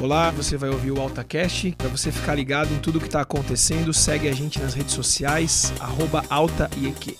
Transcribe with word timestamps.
Olá, 0.00 0.30
você 0.30 0.56
vai 0.56 0.70
ouvir 0.70 0.92
o 0.92 1.00
AltaCast. 1.00 1.74
Para 1.76 1.88
você 1.88 2.12
ficar 2.12 2.36
ligado 2.36 2.72
em 2.72 2.78
tudo 2.78 3.00
que 3.00 3.06
está 3.06 3.20
acontecendo, 3.20 3.92
segue 3.92 4.28
a 4.28 4.32
gente 4.32 4.60
nas 4.60 4.72
redes 4.72 4.94
sociais, 4.94 5.72
AltaIEQ. 6.30 7.16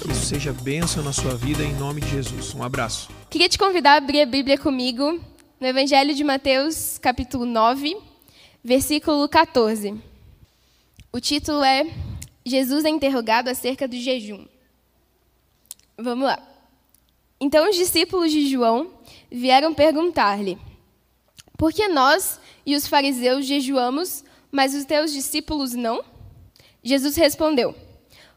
Que 0.00 0.10
isso 0.10 0.24
seja 0.24 0.50
bênção 0.50 1.04
na 1.04 1.12
sua 1.12 1.36
vida 1.36 1.62
em 1.62 1.74
nome 1.74 2.00
de 2.00 2.08
Jesus. 2.08 2.54
Um 2.54 2.62
abraço. 2.62 3.10
Queria 3.28 3.50
te 3.50 3.58
convidar 3.58 3.92
a 3.92 3.96
abrir 3.98 4.22
a 4.22 4.26
Bíblia 4.26 4.56
comigo 4.56 5.20
no 5.60 5.66
Evangelho 5.66 6.14
de 6.14 6.24
Mateus, 6.24 6.96
capítulo 6.96 7.44
9, 7.44 7.94
versículo 8.64 9.28
14. 9.28 9.94
O 11.12 11.20
título 11.20 11.62
é 11.62 11.84
Jesus 12.46 12.86
é 12.86 12.88
interrogado 12.88 13.50
acerca 13.50 13.86
do 13.86 13.94
jejum. 13.94 14.46
Vamos 15.98 16.24
lá. 16.24 16.42
Então 17.38 17.68
os 17.68 17.76
discípulos 17.76 18.32
de 18.32 18.48
João 18.48 18.90
vieram 19.30 19.74
perguntar-lhe: 19.74 20.56
Por 21.58 21.72
que 21.72 21.88
nós 21.88 22.38
e 22.64 22.76
os 22.76 22.86
fariseus 22.86 23.44
jejuamos, 23.44 24.24
mas 24.50 24.76
os 24.76 24.84
teus 24.84 25.12
discípulos 25.12 25.74
não? 25.74 26.04
Jesus 26.84 27.16
respondeu: 27.16 27.74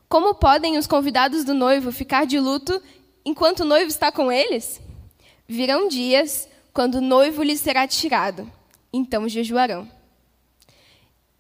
Como 0.10 0.34
podem 0.34 0.76
os 0.76 0.88
convidados 0.88 1.44
do 1.44 1.54
noivo 1.54 1.92
ficar 1.92 2.26
de 2.26 2.40
luto 2.40 2.82
enquanto 3.24 3.60
o 3.60 3.66
noivo 3.66 3.90
está 3.90 4.12
com 4.12 4.32
eles? 4.32 4.82
Virão 5.48 5.88
dias 5.88 6.50
quando 6.74 6.96
o 6.96 7.02
noivo 7.02 7.44
lhes 7.44 7.60
será 7.60 7.88
tirado, 7.88 8.52
então 8.92 9.30
jejuarão. 9.30 9.88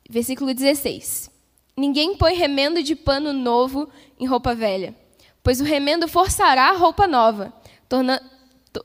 Versículo 0.07 0.53
16: 0.53 1.31
Ninguém 1.75 2.15
põe 2.15 2.35
remendo 2.35 2.83
de 2.83 2.95
pano 2.95 3.33
novo 3.33 3.89
em 4.19 4.27
roupa 4.27 4.53
velha, 4.53 4.95
pois 5.41 5.59
o 5.59 5.63
remendo 5.63 6.07
forçará 6.07 6.69
a 6.69 6.77
roupa 6.77 7.07
nova, 7.07 7.51
torna 7.89 8.21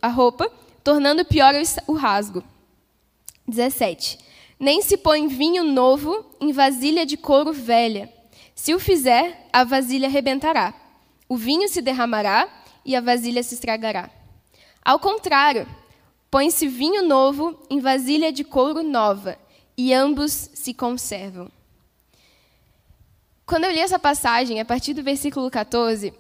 a 0.01 0.09
roupa, 0.09 0.51
tornando 0.83 1.27
pior 1.27 1.53
o 1.87 1.93
rasgo. 1.93 2.43
17. 3.47 4.19
Nem 4.59 4.81
se 4.83 4.97
põe 4.97 5.29
vinho 5.29 5.65
novo 5.65 6.25
em 6.41 6.53
vasilha 6.53 7.05
de 7.05 7.17
couro 7.17 7.53
velha. 7.53 8.13
Se 8.55 8.75
o 8.75 8.79
fizer, 8.79 9.49
a 9.53 9.65
vasilha 9.65 10.09
arrebentará. 10.09 10.75
O 11.29 11.37
vinho 11.37 11.69
se 11.69 11.83
derramará 11.83 12.49
e 12.85 12.97
a 12.97 13.01
vasilha 13.01 13.43
se 13.43 13.55
estragará. 13.55 14.11
Ao 14.85 14.99
contrário, 14.99 15.67
põe-se 16.31 16.69
vinho 16.69 17.03
novo 17.03 17.61
em 17.69 17.81
vasilha 17.81 18.33
de 18.33 18.45
couro 18.45 18.83
nova, 18.83 19.39
e 19.77 19.93
ambos 19.93 20.51
se 20.55 20.73
conservam. 20.73 21.51
Quando 23.45 23.65
eu 23.65 23.73
li 23.73 23.79
essa 23.79 23.99
passagem, 23.99 24.61
a 24.61 24.65
partir 24.65 24.95
do 24.95 25.03
versículo 25.03 25.51
14, 25.51 26.13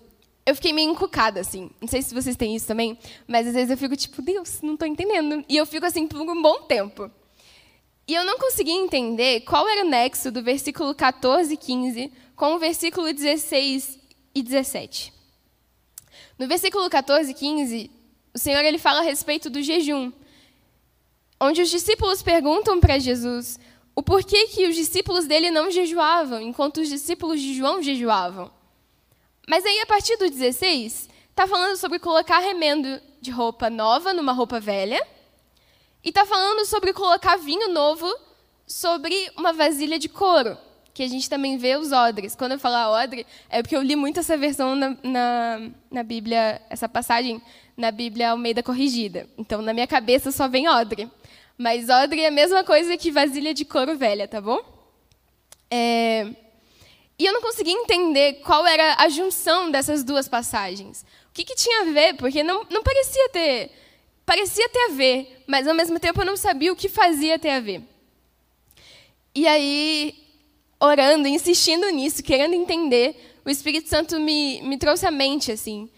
eu 0.46 0.54
fiquei 0.54 0.72
meio 0.72 0.92
encucada, 0.92 1.40
assim. 1.40 1.68
Não 1.80 1.88
sei 1.88 2.00
se 2.00 2.14
vocês 2.14 2.36
têm 2.36 2.54
isso 2.54 2.68
também, 2.68 2.96
mas 3.26 3.48
às 3.48 3.54
vezes 3.54 3.70
eu 3.70 3.76
fico 3.76 3.96
tipo, 3.96 4.22
Deus, 4.22 4.62
não 4.62 4.74
estou 4.74 4.86
entendendo. 4.86 5.44
E 5.48 5.56
eu 5.56 5.66
fico 5.66 5.84
assim 5.84 6.06
por 6.06 6.20
um 6.20 6.40
bom 6.40 6.62
tempo. 6.62 7.10
E 8.06 8.14
eu 8.14 8.24
não 8.24 8.38
conseguia 8.38 8.76
entender 8.76 9.40
qual 9.40 9.68
era 9.68 9.84
o 9.84 9.88
nexo 9.88 10.30
do 10.30 10.40
versículo 10.40 10.94
14 10.94 11.52
e 11.52 11.56
15 11.56 12.12
com 12.36 12.54
o 12.54 12.58
versículo 12.60 13.12
16 13.12 13.98
e 14.32 14.42
17. 14.42 15.12
No 16.38 16.46
versículo 16.46 16.88
14 16.88 17.32
e 17.32 17.34
15, 17.34 17.90
o 18.32 18.38
Senhor 18.38 18.64
ele 18.64 18.78
fala 18.78 19.00
a 19.00 19.02
respeito 19.02 19.50
do 19.50 19.60
jejum, 19.60 20.12
onde 21.40 21.60
os 21.60 21.70
discípulos 21.70 22.22
perguntam 22.22 22.78
para 22.78 23.00
Jesus 23.00 23.58
o 23.96 24.02
porquê 24.02 24.46
que 24.48 24.68
os 24.68 24.76
discípulos 24.76 25.26
dele 25.26 25.50
não 25.50 25.70
jejuavam, 25.70 26.40
enquanto 26.40 26.82
os 26.82 26.88
discípulos 26.88 27.40
de 27.40 27.54
João 27.54 27.82
jejuavam. 27.82 28.52
Mas 29.48 29.64
aí, 29.64 29.80
a 29.80 29.86
partir 29.86 30.16
do 30.16 30.28
16, 30.28 31.08
está 31.30 31.46
falando 31.46 31.76
sobre 31.76 32.00
colocar 32.00 32.40
remendo 32.40 33.00
de 33.20 33.30
roupa 33.30 33.70
nova 33.70 34.12
numa 34.12 34.32
roupa 34.32 34.58
velha, 34.58 35.00
e 36.02 36.08
está 36.08 36.26
falando 36.26 36.64
sobre 36.64 36.92
colocar 36.92 37.36
vinho 37.36 37.68
novo 37.72 38.06
sobre 38.66 39.14
uma 39.36 39.52
vasilha 39.52 39.98
de 39.98 40.08
couro, 40.08 40.58
que 40.92 41.02
a 41.02 41.08
gente 41.08 41.30
também 41.30 41.56
vê 41.58 41.76
os 41.76 41.92
odres. 41.92 42.34
Quando 42.34 42.52
eu 42.52 42.58
falar 42.58 42.90
odre, 42.90 43.24
é 43.48 43.62
porque 43.62 43.76
eu 43.76 43.82
li 43.82 43.94
muito 43.94 44.18
essa 44.18 44.36
versão 44.36 44.74
na, 44.74 44.96
na, 45.02 45.70
na 45.90 46.02
Bíblia, 46.02 46.60
essa 46.68 46.88
passagem 46.88 47.40
na 47.76 47.90
Bíblia 47.90 48.30
Almeida 48.30 48.62
Corrigida. 48.62 49.28
Então, 49.38 49.62
na 49.62 49.72
minha 49.72 49.86
cabeça 49.86 50.32
só 50.32 50.48
vem 50.48 50.68
odre. 50.68 51.08
Mas 51.56 51.88
odre 51.88 52.22
é 52.22 52.28
a 52.28 52.32
mesma 52.32 52.64
coisa 52.64 52.96
que 52.96 53.12
vasilha 53.12 53.54
de 53.54 53.64
couro 53.64 53.96
velha, 53.96 54.26
tá 54.26 54.40
bom? 54.40 54.58
É... 55.70 56.45
E 57.18 57.24
eu 57.24 57.32
não 57.32 57.40
conseguia 57.40 57.72
entender 57.72 58.34
qual 58.44 58.66
era 58.66 58.96
a 58.98 59.08
junção 59.08 59.70
dessas 59.70 60.04
duas 60.04 60.28
passagens. 60.28 61.04
O 61.30 61.32
que, 61.32 61.44
que 61.44 61.54
tinha 61.54 61.82
a 61.82 61.84
ver, 61.84 62.14
porque 62.16 62.42
não, 62.42 62.66
não 62.70 62.82
parecia 62.82 63.28
ter. 63.30 63.70
Parecia 64.24 64.68
ter 64.68 64.90
a 64.90 64.92
ver, 64.92 65.42
mas 65.46 65.66
ao 65.66 65.74
mesmo 65.74 65.98
tempo 65.98 66.20
eu 66.20 66.26
não 66.26 66.36
sabia 66.36 66.72
o 66.72 66.76
que 66.76 66.88
fazia 66.88 67.38
ter 67.38 67.50
a 67.50 67.60
ver. 67.60 67.82
E 69.34 69.46
aí, 69.46 70.14
orando, 70.80 71.28
insistindo 71.28 71.88
nisso, 71.90 72.22
querendo 72.22 72.54
entender, 72.54 73.38
o 73.44 73.50
Espírito 73.50 73.88
Santo 73.88 74.18
me, 74.18 74.60
me 74.62 74.76
trouxe 74.76 75.06
à 75.06 75.10
mente 75.10 75.52
assim 75.52 75.88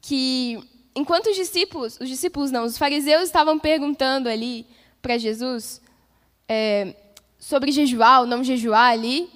que 0.00 0.58
enquanto 0.94 1.30
os 1.30 1.36
discípulos, 1.36 1.98
os 2.00 2.08
discípulos 2.08 2.50
não, 2.50 2.64
os 2.64 2.76
fariseus 2.76 3.24
estavam 3.24 3.58
perguntando 3.58 4.28
ali 4.28 4.66
para 5.00 5.16
Jesus 5.16 5.80
é, 6.46 6.94
sobre 7.38 7.72
jejuar 7.72 8.20
ou 8.20 8.26
não 8.26 8.44
jejuar 8.44 8.92
ali, 8.92 9.30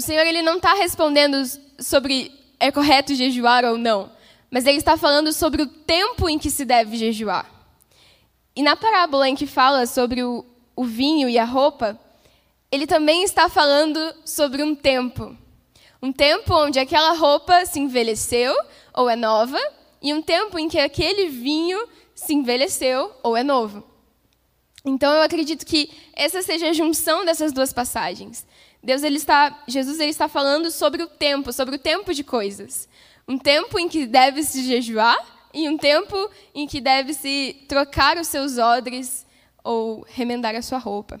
o 0.00 0.02
Senhor 0.02 0.26
ele 0.26 0.40
não 0.40 0.56
está 0.56 0.72
respondendo 0.72 1.36
sobre 1.78 2.32
é 2.58 2.72
correto 2.72 3.14
jejuar 3.14 3.66
ou 3.66 3.76
não, 3.76 4.10
mas 4.50 4.64
ele 4.64 4.78
está 4.78 4.96
falando 4.96 5.30
sobre 5.30 5.60
o 5.60 5.66
tempo 5.66 6.26
em 6.26 6.38
que 6.38 6.50
se 6.50 6.64
deve 6.64 6.96
jejuar. 6.96 7.44
E 8.56 8.62
na 8.62 8.74
parábola 8.74 9.28
em 9.28 9.34
que 9.34 9.46
fala 9.46 9.84
sobre 9.84 10.22
o, 10.22 10.42
o 10.74 10.84
vinho 10.84 11.28
e 11.28 11.38
a 11.38 11.44
roupa, 11.44 12.00
ele 12.72 12.86
também 12.86 13.24
está 13.24 13.50
falando 13.50 14.00
sobre 14.24 14.62
um 14.62 14.74
tempo. 14.74 15.36
Um 16.02 16.14
tempo 16.14 16.54
onde 16.54 16.78
aquela 16.78 17.12
roupa 17.12 17.66
se 17.66 17.78
envelheceu 17.78 18.56
ou 18.94 19.10
é 19.10 19.16
nova, 19.16 19.60
e 20.00 20.14
um 20.14 20.22
tempo 20.22 20.58
em 20.58 20.66
que 20.66 20.78
aquele 20.78 21.28
vinho 21.28 21.86
se 22.14 22.32
envelheceu 22.32 23.12
ou 23.22 23.36
é 23.36 23.42
novo. 23.42 23.84
Então 24.82 25.12
eu 25.12 25.20
acredito 25.20 25.66
que 25.66 25.90
essa 26.14 26.40
seja 26.40 26.70
a 26.70 26.72
junção 26.72 27.22
dessas 27.22 27.52
duas 27.52 27.70
passagens. 27.70 28.46
Deus 28.82 29.02
ele 29.02 29.16
está, 29.16 29.62
Jesus 29.68 30.00
ele 30.00 30.10
está 30.10 30.28
falando 30.28 30.70
sobre 30.70 31.02
o 31.02 31.06
tempo, 31.06 31.52
sobre 31.52 31.76
o 31.76 31.78
tempo 31.78 32.14
de 32.14 32.24
coisas. 32.24 32.88
Um 33.28 33.38
tempo 33.38 33.78
em 33.78 33.88
que 33.88 34.06
deve 34.06 34.42
se 34.42 34.64
jejuar 34.64 35.18
e 35.52 35.68
um 35.68 35.76
tempo 35.76 36.16
em 36.54 36.66
que 36.66 36.80
deve 36.80 37.12
se 37.12 37.64
trocar 37.68 38.16
os 38.16 38.26
seus 38.26 38.58
odres 38.58 39.26
ou 39.62 40.04
remendar 40.08 40.54
a 40.54 40.62
sua 40.62 40.78
roupa. 40.78 41.20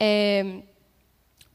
É, 0.00 0.62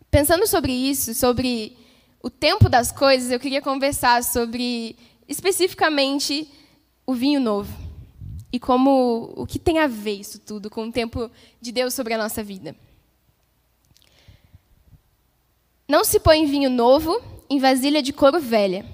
pensando 0.09 0.45
sobre 0.47 0.71
isso, 0.71 1.13
sobre 1.13 1.77
o 2.21 2.29
tempo 2.29 2.69
das 2.69 2.91
coisas, 2.91 3.31
eu 3.31 3.39
queria 3.39 3.61
conversar 3.61 4.23
sobre 4.23 4.95
especificamente 5.27 6.47
o 7.05 7.13
vinho 7.15 7.39
novo 7.39 7.75
e 8.53 8.59
como 8.59 9.33
o 9.35 9.47
que 9.47 9.57
tem 9.57 9.79
a 9.79 9.87
ver 9.87 10.19
isso 10.19 10.39
tudo 10.39 10.69
com 10.69 10.87
o 10.87 10.91
tempo 10.91 11.31
de 11.59 11.71
Deus 11.71 11.93
sobre 11.93 12.13
a 12.13 12.17
nossa 12.17 12.43
vida. 12.43 12.75
Não 15.91 16.05
se 16.05 16.21
põe 16.21 16.45
vinho 16.45 16.69
novo 16.69 17.21
em 17.49 17.59
vasilha 17.59 18.01
de 18.01 18.13
couro 18.13 18.39
velha. 18.39 18.85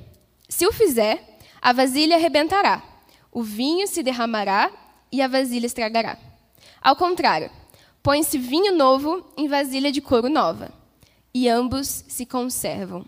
Se 0.50 0.66
o 0.66 0.74
fizer, 0.74 1.38
a 1.62 1.72
vasilha 1.72 2.16
arrebentará, 2.16 2.82
o 3.32 3.44
vinho 3.44 3.86
se 3.86 4.02
derramará 4.02 4.72
e 5.12 5.22
a 5.22 5.28
vasilha 5.28 5.68
estragará. 5.68 6.18
Ao 6.82 6.96
contrário, 6.96 7.52
põe-se 8.02 8.40
vinho 8.40 8.76
novo 8.76 9.24
em 9.38 9.48
vasilha 9.48 9.92
de 9.92 10.02
couro 10.02 10.28
nova, 10.28 10.74
e 11.32 11.48
ambos 11.48 12.04
se 12.08 12.26
conservam. 12.26 13.06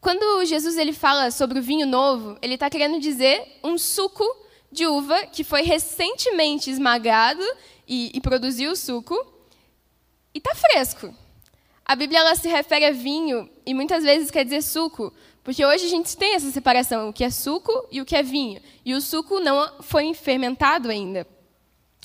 Quando 0.00 0.44
Jesus 0.44 0.76
ele 0.76 0.92
fala 0.92 1.32
sobre 1.32 1.58
o 1.58 1.62
vinho 1.62 1.84
novo, 1.84 2.38
ele 2.40 2.54
está 2.54 2.70
querendo 2.70 3.00
dizer 3.00 3.58
um 3.64 3.76
suco 3.76 4.22
de 4.70 4.86
uva 4.86 5.26
que 5.26 5.42
foi 5.42 5.62
recentemente 5.62 6.70
esmagado 6.70 7.42
e, 7.88 8.12
e 8.14 8.20
produziu 8.20 8.70
o 8.70 8.76
suco 8.76 9.16
e 10.32 10.38
está 10.38 10.54
fresco. 10.54 11.21
A 11.92 11.94
Bíblia 11.94 12.20
ela 12.20 12.34
se 12.34 12.48
refere 12.48 12.86
a 12.86 12.90
vinho 12.90 13.50
e 13.66 13.74
muitas 13.74 14.02
vezes 14.02 14.30
quer 14.30 14.44
dizer 14.44 14.62
suco, 14.62 15.12
porque 15.44 15.62
hoje 15.62 15.84
a 15.84 15.88
gente 15.90 16.16
tem 16.16 16.34
essa 16.34 16.50
separação, 16.50 17.10
o 17.10 17.12
que 17.12 17.22
é 17.22 17.28
suco 17.28 17.70
e 17.90 18.00
o 18.00 18.04
que 18.06 18.16
é 18.16 18.22
vinho. 18.22 18.62
E 18.82 18.94
o 18.94 19.00
suco 19.02 19.38
não 19.40 19.82
foi 19.82 20.14
fermentado 20.14 20.88
ainda. 20.88 21.26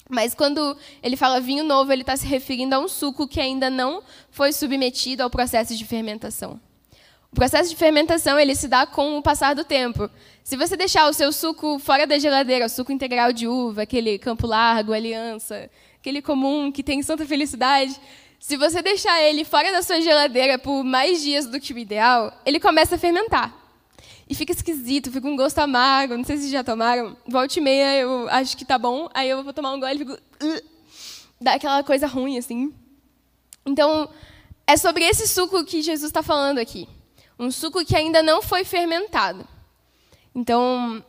Mas 0.10 0.36
quando 0.36 0.76
ele 1.02 1.16
fala 1.16 1.40
vinho 1.40 1.64
novo, 1.64 1.94
ele 1.94 2.02
está 2.02 2.18
se 2.18 2.28
referindo 2.28 2.76
a 2.76 2.80
um 2.80 2.90
suco 2.90 3.30
que 3.30 3.40
ainda 3.40 3.70
não 3.70 4.04
foi 4.30 4.52
submetido 4.52 5.24
ao 5.24 5.30
processo 5.30 5.74
de 5.74 5.86
fermentação. 5.86 6.60
O 7.32 7.36
processo 7.38 7.70
de 7.70 7.78
fermentação 7.78 8.38
ele 8.38 8.56
se 8.56 8.68
dá 8.68 8.86
com 8.86 9.18
o 9.18 9.22
passar 9.22 9.56
do 9.56 9.64
tempo. 9.64 10.10
Se 10.44 10.58
você 10.58 10.76
deixar 10.76 11.10
o 11.10 11.14
seu 11.14 11.32
suco 11.32 11.80
fora 11.80 12.06
da 12.06 12.20
geladeira, 12.20 12.66
o 12.66 12.70
suco 12.70 12.92
integral 12.92 13.32
de 13.32 13.48
uva, 13.48 13.84
aquele 13.84 14.20
Campo 14.20 14.48
Largo, 14.48 14.92
Aliança, 14.92 15.70
aquele 15.98 16.22
comum 16.22 16.74
que 16.74 16.84
tem 16.84 17.02
santa 17.02 17.26
felicidade, 17.26 17.98
se 18.40 18.56
você 18.56 18.82
deixar 18.82 19.22
ele 19.22 19.44
fora 19.44 19.72
da 19.72 19.82
sua 19.82 20.00
geladeira 20.02 20.58
por 20.58 20.84
mais 20.84 21.22
dias 21.22 21.46
do 21.46 21.60
que 21.60 21.74
o 21.74 21.78
ideal, 21.78 22.32
ele 22.46 22.60
começa 22.60 22.96
a 22.96 23.00
fermentar. 23.00 23.54
E 24.30 24.36
fica 24.36 24.52
esquisito, 24.52 25.12
fica 25.12 25.28
um 25.28 25.36
gosto 25.36 25.60
amargo. 25.60 26.18
Não 26.18 26.24
sei 26.24 26.38
se 26.38 26.50
já 26.50 26.64
tomaram. 26.64 27.16
Volte 27.26 27.60
e 27.60 27.62
meia, 27.62 27.98
eu 28.02 28.28
acho 28.30 28.58
que 28.58 28.66
tá 28.66 28.78
bom. 28.78 29.10
Aí 29.14 29.30
eu 29.30 29.44
vou 29.44 29.54
tomar 29.54 29.74
um 29.74 29.80
gole 29.80 29.96
e 29.96 29.98
fico. 30.00 30.18
dá 31.40 31.54
aquela 31.54 31.82
coisa 31.84 32.08
ruim, 32.08 32.38
assim. 32.38 32.74
Então, 33.66 34.10
é 34.66 34.76
sobre 34.76 35.06
esse 35.06 35.28
suco 35.28 35.64
que 35.64 35.82
Jesus 35.82 36.10
está 36.10 36.22
falando 36.22 36.60
aqui. 36.60 36.90
Um 37.40 37.50
suco 37.50 37.86
que 37.86 37.96
ainda 37.96 38.22
não 38.22 38.42
foi 38.42 38.66
fermentado. 38.66 39.48
Então, 40.36 41.04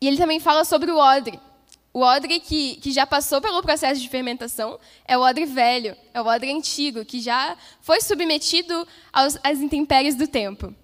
e 0.00 0.06
ele 0.06 0.16
também 0.16 0.38
fala 0.38 0.64
sobre 0.64 0.90
o 0.92 0.96
odre. 0.96 1.40
O 1.92 2.00
odre 2.00 2.38
que, 2.40 2.76
que 2.76 2.92
já 2.92 3.06
passou 3.06 3.40
pelo 3.40 3.62
processo 3.62 4.00
de 4.00 4.08
fermentação 4.08 4.78
é 5.06 5.16
o 5.16 5.22
odre 5.22 5.46
velho, 5.46 5.96
é 6.12 6.20
o 6.20 6.26
odre 6.26 6.52
antigo, 6.52 7.04
que 7.04 7.20
já 7.20 7.56
foi 7.80 8.00
submetido 8.00 8.86
aos, 9.12 9.38
às 9.42 9.58
intempéries 9.58 10.14
do 10.14 10.26
tempo. 10.26 10.74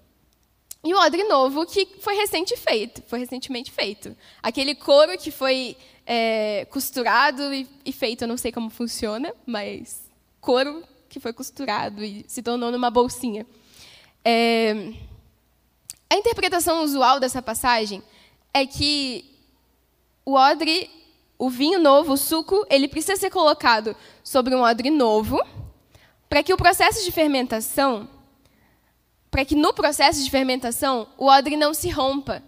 E 0.82 0.92
o 0.92 0.98
odre 0.98 1.24
novo, 1.24 1.64
que 1.66 1.88
foi 2.00 2.14
recente 2.14 2.56
feito, 2.56 3.02
foi 3.06 3.18
recentemente 3.18 3.70
feito. 3.70 4.16
Aquele 4.42 4.74
couro 4.74 5.16
que 5.16 5.30
foi 5.30 5.76
é, 6.06 6.66
costurado 6.70 7.54
e, 7.54 7.66
e, 7.84 7.92
feito, 7.92 8.22
eu 8.22 8.28
não 8.28 8.36
sei 8.36 8.52
como 8.52 8.68
funciona, 8.68 9.32
mas 9.46 10.02
couro 10.40 10.84
que 11.08 11.18
foi 11.18 11.32
costurado 11.32 12.04
e 12.04 12.24
se 12.28 12.42
tornou 12.42 12.70
numa 12.70 12.90
bolsinha. 12.90 13.46
É, 14.24 14.92
a 16.10 16.16
interpretação 16.16 16.82
usual 16.84 17.18
dessa 17.18 17.40
passagem 17.40 18.02
é 18.52 18.66
que 18.66 19.33
o 20.25 20.35
odre, 20.35 20.91
o 21.38 21.50
vinho 21.50 21.79
novo, 21.79 22.12
o 22.12 22.17
suco, 22.17 22.65
ele 22.71 22.88
precisa 22.88 23.17
ser 23.17 23.31
colocado 23.31 23.97
sobre 24.23 24.55
um 24.55 24.62
odre 24.62 24.91
novo, 24.91 25.41
para 26.29 26.43
que 26.43 26.53
o 26.53 26.56
processo 26.56 27.05
de 27.05 27.12
fermentação 27.12 28.09
para 29.35 29.44
que 29.44 29.56
no 29.56 29.75
processo 29.75 30.23
de 30.23 30.31
fermentação 30.31 31.09
o 31.19 31.26
odre 31.26 31.56
não 31.56 31.75
se 31.75 31.91
rompa. 31.91 32.41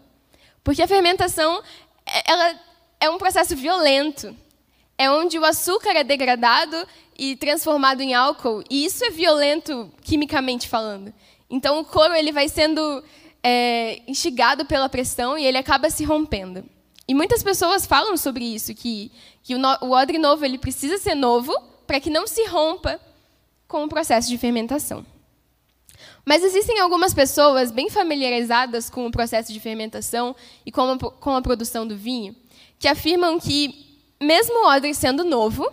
Porque 0.62 0.80
a 0.80 0.86
fermentação 0.86 1.60
é, 2.06 2.30
ela 2.30 2.60
é 3.00 3.10
um 3.10 3.18
processo 3.18 3.56
violento. 3.56 4.32
É 4.96 5.10
onde 5.10 5.36
o 5.36 5.44
açúcar 5.44 5.96
é 5.96 6.04
degradado 6.04 6.86
e 7.18 7.34
transformado 7.34 8.02
em 8.02 8.14
álcool, 8.14 8.62
e 8.70 8.84
isso 8.84 9.04
é 9.04 9.10
violento 9.10 9.92
quimicamente 10.02 10.68
falando. 10.68 11.12
Então 11.50 11.80
o 11.80 11.84
couro 11.84 12.14
ele 12.14 12.30
vai 12.30 12.48
sendo 12.48 13.02
é, 13.42 14.00
instigado 14.06 14.64
pela 14.64 14.88
pressão 14.88 15.36
e 15.36 15.44
ele 15.44 15.58
acaba 15.58 15.90
se 15.90 16.04
rompendo. 16.04 16.64
E 17.08 17.14
muitas 17.14 17.42
pessoas 17.42 17.86
falam 17.86 18.16
sobre 18.16 18.44
isso, 18.44 18.74
que, 18.74 19.12
que 19.42 19.54
o, 19.54 19.58
no, 19.58 19.68
o 19.82 19.90
odre 19.92 20.18
novo 20.18 20.44
ele 20.44 20.58
precisa 20.58 20.98
ser 20.98 21.14
novo 21.14 21.52
para 21.86 22.00
que 22.00 22.10
não 22.10 22.26
se 22.26 22.44
rompa 22.46 23.00
com 23.68 23.84
o 23.84 23.88
processo 23.88 24.28
de 24.28 24.36
fermentação. 24.36 25.04
Mas 26.24 26.42
existem 26.42 26.80
algumas 26.80 27.14
pessoas 27.14 27.70
bem 27.70 27.88
familiarizadas 27.88 28.90
com 28.90 29.06
o 29.06 29.12
processo 29.12 29.52
de 29.52 29.60
fermentação 29.60 30.34
e 30.64 30.72
com 30.72 30.82
a, 30.82 30.98
com 30.98 31.36
a 31.36 31.42
produção 31.42 31.86
do 31.86 31.96
vinho, 31.96 32.34
que 32.78 32.88
afirmam 32.88 33.38
que, 33.38 34.02
mesmo 34.20 34.64
o 34.64 34.66
odre 34.66 34.92
sendo 34.92 35.22
novo, 35.22 35.72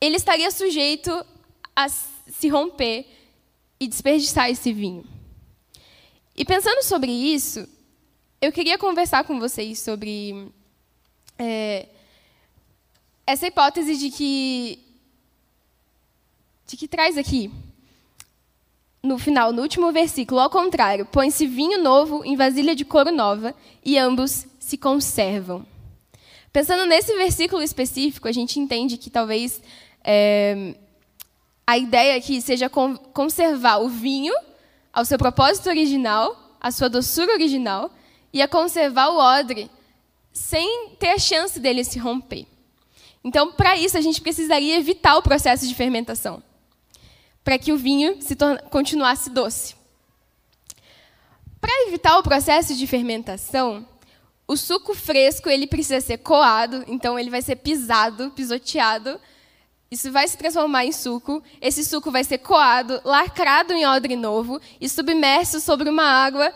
ele 0.00 0.16
estaria 0.16 0.50
sujeito 0.50 1.26
a 1.74 1.88
se 1.88 2.48
romper 2.48 3.06
e 3.80 3.88
desperdiçar 3.88 4.48
esse 4.48 4.72
vinho. 4.72 5.04
E 6.36 6.44
pensando 6.44 6.82
sobre 6.84 7.10
isso, 7.10 7.68
eu 8.40 8.52
queria 8.52 8.78
conversar 8.78 9.24
com 9.24 9.38
vocês 9.40 9.80
sobre 9.80 10.48
é, 11.38 11.86
essa 13.26 13.46
hipótese 13.46 13.96
de 13.96 14.10
que 14.10 14.78
de 16.66 16.76
que 16.76 16.86
traz 16.86 17.16
aqui 17.16 17.50
no 19.02 19.16
final, 19.18 19.52
no 19.52 19.62
último 19.62 19.90
versículo, 19.90 20.40
ao 20.40 20.50
contrário, 20.50 21.06
põe-se 21.06 21.46
vinho 21.46 21.82
novo 21.82 22.24
em 22.24 22.36
vasilha 22.36 22.74
de 22.74 22.84
couro 22.84 23.10
nova 23.10 23.54
e 23.84 23.96
ambos 23.96 24.46
se 24.58 24.76
conservam. 24.76 25.64
Pensando 26.52 26.84
nesse 26.84 27.16
versículo 27.16 27.62
específico, 27.62 28.28
a 28.28 28.32
gente 28.32 28.60
entende 28.60 28.98
que 28.98 29.08
talvez 29.08 29.62
é, 30.04 30.74
a 31.66 31.78
ideia 31.78 32.16
aqui 32.16 32.40
seja 32.42 32.68
conservar 32.68 33.78
o 33.78 33.88
vinho 33.88 34.34
ao 34.92 35.04
seu 35.04 35.16
propósito 35.16 35.68
original, 35.68 36.56
a 36.60 36.70
sua 36.70 36.88
doçura 36.88 37.32
original, 37.32 37.90
e 38.38 38.42
a 38.42 38.46
conservar 38.46 39.08
o 39.08 39.18
odre 39.18 39.68
sem 40.32 40.90
ter 40.90 41.08
a 41.08 41.18
chance 41.18 41.58
dele 41.58 41.82
se 41.82 41.98
romper. 41.98 42.46
Então, 43.24 43.50
para 43.50 43.76
isso, 43.76 43.98
a 43.98 44.00
gente 44.00 44.20
precisaria 44.20 44.78
evitar 44.78 45.16
o 45.16 45.22
processo 45.22 45.66
de 45.66 45.74
fermentação 45.74 46.40
para 47.42 47.58
que 47.58 47.72
o 47.72 47.76
vinho 47.76 48.22
se 48.22 48.36
continuasse 48.70 49.28
doce. 49.28 49.74
Para 51.60 51.88
evitar 51.88 52.16
o 52.16 52.22
processo 52.22 52.76
de 52.76 52.86
fermentação, 52.86 53.84
o 54.46 54.56
suco 54.56 54.94
fresco 54.94 55.50
ele 55.50 55.66
precisa 55.66 56.00
ser 56.00 56.18
coado, 56.18 56.84
então 56.86 57.18
ele 57.18 57.30
vai 57.30 57.42
ser 57.42 57.56
pisado, 57.56 58.30
pisoteado. 58.30 59.20
Isso 59.90 60.12
vai 60.12 60.28
se 60.28 60.38
transformar 60.38 60.84
em 60.84 60.92
suco. 60.92 61.42
Esse 61.60 61.84
suco 61.84 62.12
vai 62.12 62.22
ser 62.22 62.38
coado, 62.38 63.00
lacrado 63.04 63.72
em 63.72 63.84
odre 63.84 64.14
novo 64.14 64.60
e 64.80 64.88
submerso 64.88 65.58
sobre 65.58 65.90
uma 65.90 66.04
água. 66.04 66.54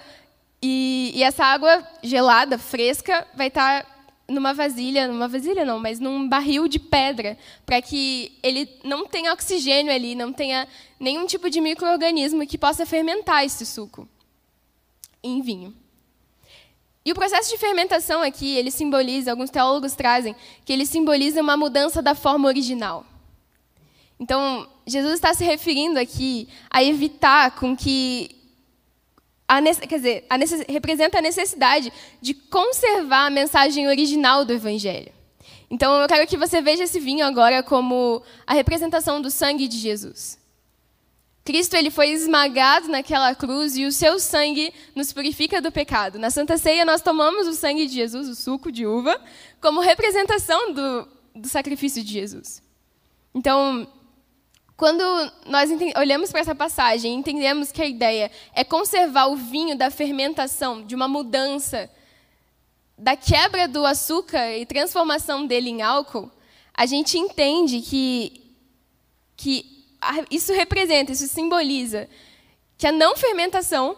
E, 0.63 1.13
e 1.15 1.23
essa 1.23 1.45
água 1.45 1.87
gelada, 2.03 2.57
fresca, 2.57 3.27
vai 3.35 3.49
estar 3.49 3.85
numa 4.29 4.55
vasilha, 4.55 5.09
numa 5.09 5.29
vasilha 5.29 5.65
não, 5.65 5.79
mas 5.79 5.99
num 5.99 6.29
barril 6.29 6.69
de 6.69 6.79
pedra, 6.79 7.37
para 7.67 7.83
que 7.83 8.39
ele 8.43 8.69
não 8.85 9.07
tenha 9.07 9.33
oxigênio 9.33 9.93
ali, 9.93 10.15
não 10.15 10.33
tenha 10.33 10.69
nenhum 10.99 11.27
tipo 11.27 11.51
de 11.51 11.61
microorganismo 11.61 12.47
que 12.47 12.57
possa 12.57 12.87
fermentar 12.87 13.45
esse 13.45 13.67
suco 13.67 14.09
em 15.23 15.43
vinho. 15.43 15.75
E 17.05 17.11
o 17.11 17.15
processo 17.15 17.51
de 17.51 17.59
fermentação 17.59 18.23
aqui, 18.23 18.57
ele 18.57 18.71
simboliza, 18.71 19.33
alguns 19.33 19.51
teólogos 19.51 19.95
trazem, 19.95 20.37
que 20.65 20.73
ele 20.73 20.87
simboliza 20.87 21.41
uma 21.41 21.57
mudança 21.57 22.01
da 22.01 22.15
forma 22.15 22.47
original. 22.47 23.05
Então, 24.21 24.69
Jesus 24.87 25.15
está 25.15 25.35
se 25.35 25.43
referindo 25.45 25.99
aqui 25.99 26.49
a 26.71 26.83
evitar 26.83 27.57
com 27.57 27.77
que 27.77 28.42
a, 29.59 29.87
quer 29.87 29.97
dizer, 29.97 30.27
a 30.29 30.37
representa 30.71 31.19
a 31.19 31.23
necessidade 31.23 31.93
de 32.21 32.35
conservar 32.35 33.27
a 33.27 33.31
mensagem 33.31 33.89
original 33.89 34.45
do 34.45 34.53
Evangelho. 34.53 35.13
Então, 35.71 36.01
eu 36.01 36.07
quero 36.07 36.27
que 36.27 36.37
você 36.37 36.61
veja 36.61 36.85
esse 36.85 37.01
vinho 37.01 37.25
agora 37.25 37.63
como 37.63 38.23
a 38.47 38.53
representação 38.53 39.23
do 39.23 39.31
sangue 39.31 39.67
de 39.67 39.79
Jesus. 39.79 40.39
Cristo 41.45 41.75
ele 41.75 41.91
foi 41.91 42.11
esmagado 42.11 42.89
naquela 42.89 43.35
cruz 43.35 43.77
e 43.77 43.85
o 43.85 43.91
seu 43.91 44.21
sangue 44.21 44.73
nos 44.95 45.13
purifica 45.13 45.61
do 45.61 45.73
pecado. 45.73 46.19
Na 46.19 46.31
Santa 46.31 46.57
Ceia, 46.57 46.85
nós 46.85 47.03
tomamos 47.03 47.49
o 47.49 47.55
sangue 47.55 47.87
de 47.87 47.95
Jesus, 47.95 48.29
o 48.29 48.35
suco 48.35 48.71
de 48.71 48.87
uva, 48.87 49.21
como 49.61 49.81
representação 49.81 50.73
do, 50.73 51.09
do 51.35 51.49
sacrifício 51.49 52.03
de 52.03 52.13
Jesus. 52.13 52.63
Então, 53.35 53.89
quando 54.83 55.01
nós 55.47 55.71
olhamos 55.97 56.33
para 56.33 56.41
essa 56.41 56.57
passagem 56.57 57.13
e 57.13 57.17
entendemos 57.17 57.71
que 57.71 57.81
a 57.81 57.87
ideia 57.87 58.33
é 58.53 58.65
conservar 58.65 59.29
o 59.29 59.37
vinho 59.37 59.79
da 59.79 59.93
fermentação, 59.93 60.85
de 60.85 60.93
uma 60.93 61.07
mudança, 61.07 61.89
da 62.99 63.15
quebra 63.15 63.69
do 63.69 63.87
açúcar 63.87 64.57
e 64.57 64.67
transformação 64.67 65.47
dele 65.47 65.71
em 65.71 65.83
álcool, 65.83 66.29
a 66.75 66.85
gente 66.85 67.17
entende 67.17 67.81
que, 67.81 68.43
que 69.37 69.87
isso 70.29 70.53
representa, 70.53 71.13
isso 71.13 71.29
simboliza 71.29 72.09
que 72.77 72.89
a 72.89 72.91
não 72.91 73.17
fermentação 73.17 73.97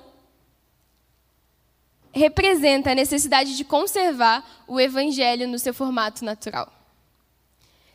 representa 2.12 2.90
a 2.90 2.94
necessidade 2.94 3.56
de 3.56 3.64
conservar 3.64 4.44
o 4.66 4.78
evangelho 4.78 5.48
no 5.48 5.58
seu 5.58 5.72
formato 5.72 6.22
natural 6.22 6.73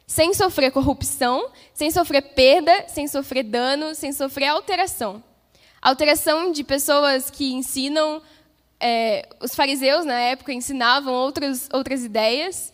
sem 0.10 0.34
sofrer 0.34 0.72
corrupção, 0.72 1.52
sem 1.72 1.92
sofrer 1.92 2.34
perda, 2.34 2.88
sem 2.88 3.08
sofrer 3.08 3.44
dano, 3.44 3.94
sem 3.94 4.12
sofrer 4.12 4.48
alteração. 4.48 5.24
Alteração 5.80 6.52
de 6.52 6.64
pessoas 6.64 7.30
que 7.30 7.54
ensinam, 7.54 8.20
é, 8.80 9.30
os 9.40 9.54
fariseus 9.54 10.04
na 10.06 10.20
época 10.20 10.52
ensinavam 10.52 11.14
outras, 11.14 11.70
outras 11.72 12.04
ideias, 12.04 12.74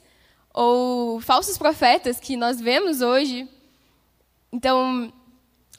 ou 0.53 1.19
falsos 1.19 1.57
profetas 1.57 2.21
que 2.21 2.37
nós 2.37 2.61
vemos 2.61 3.01
hoje. 3.01 3.49
Então, 4.49 5.11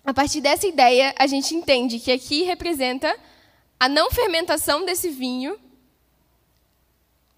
a 0.04 0.12
partir 0.12 0.42
dessa 0.42 0.66
ideia, 0.66 1.14
a 1.18 1.26
gente 1.26 1.54
entende 1.54 1.98
que 1.98 2.12
aqui 2.12 2.42
representa 2.42 3.18
a 3.80 3.88
não 3.88 4.10
fermentação 4.10 4.84
desse 4.84 5.08
vinho, 5.08 5.58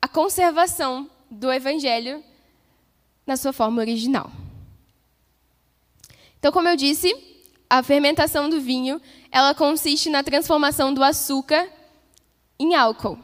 a 0.03 0.09
conservação 0.09 1.09
do 1.31 1.53
evangelho 1.53 2.21
na 3.29 3.37
sua 3.37 3.53
forma 3.53 3.83
original. 3.83 4.33
Então, 6.39 6.51
como 6.51 6.67
eu 6.67 6.77
disse, 6.77 7.15
a 7.69 7.83
fermentação 7.83 8.49
do 8.49 8.59
vinho, 8.59 9.01
ela 9.31 9.55
consiste 9.55 10.09
na 10.09 10.23
transformação 10.23 10.95
do 10.95 11.05
açúcar 11.05 11.69
em 12.59 12.75
álcool. 12.75 13.19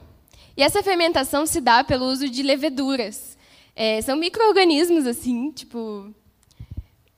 E 0.54 0.62
essa 0.62 0.82
fermentação 0.82 1.46
se 1.46 1.58
dá 1.58 1.82
pelo 1.82 2.04
uso 2.04 2.28
de 2.28 2.42
leveduras. 2.42 3.38
É, 3.74 4.02
são 4.02 4.14
micro-organismos, 4.14 5.06
assim, 5.06 5.50
tipo 5.50 6.14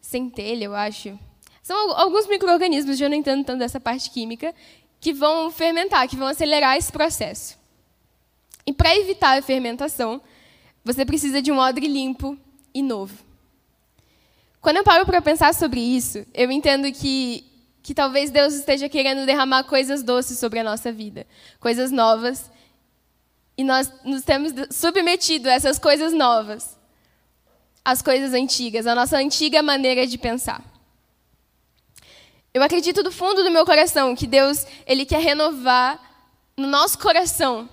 centelha, 0.01 0.67
eu 0.67 0.75
acho. 0.75 1.19
São 1.61 1.91
alguns 1.99 2.29
micro-organismos, 2.29 2.97
já 2.97 3.09
não 3.09 3.17
entendo 3.17 3.45
tanto 3.45 3.59
dessa 3.59 3.81
parte 3.81 4.11
química, 4.11 4.55
que 5.01 5.13
vão 5.13 5.51
fermentar, 5.51 6.09
que 6.09 6.15
vão 6.15 6.29
acelerar 6.29 6.77
esse 6.77 6.93
processo. 6.93 7.59
E 8.65 8.73
para 8.73 8.97
evitar 8.97 9.37
a 9.37 9.43
fermentação, 9.43 10.21
você 10.85 11.05
precisa 11.05 11.43
de 11.43 11.51
um 11.51 11.59
odre 11.59 11.89
limpo 11.89 12.39
e 12.77 12.83
novo. 12.83 13.25
quando 14.61 14.77
eu 14.77 14.85
paro 14.85 15.07
para 15.07 15.23
pensar 15.23 15.55
sobre 15.55 15.81
isso, 15.81 16.27
eu 16.35 16.51
entendo 16.51 16.93
que, 16.93 17.45
que 17.83 17.95
talvez 17.95 18.31
Deus 18.31 18.53
esteja 18.53 18.89
querendo 18.89 19.25
derramar 19.25 19.65
coisas 19.65 20.03
doces 20.03 20.39
sobre 20.39 20.59
a 20.59 20.65
nossa 20.65 20.93
vida, 20.93 21.27
coisas 21.59 21.91
novas, 21.91 22.51
e 23.57 23.65
nós 23.65 23.91
nos 24.05 24.23
temos 24.23 24.53
submetido 24.71 25.49
a 25.49 25.53
essas 25.53 25.79
coisas 25.79 26.13
novas, 26.13 26.77
as 27.83 28.03
coisas 28.03 28.35
antigas, 28.35 28.87
a 28.87 28.95
nossa 28.95 29.17
antiga 29.17 29.63
maneira 29.63 30.07
de 30.07 30.19
pensar. 30.19 30.63
Eu 32.53 32.63
acredito 32.63 33.03
do 33.03 33.13
fundo 33.13 33.43
do 33.43 33.51
meu 33.51 33.65
coração 33.65 34.15
que 34.15 34.27
Deus 34.27 34.67
ele 34.87 35.07
quer 35.07 35.21
renovar 35.21 35.99
no 36.57 36.67
nosso 36.67 36.99
coração 36.99 37.69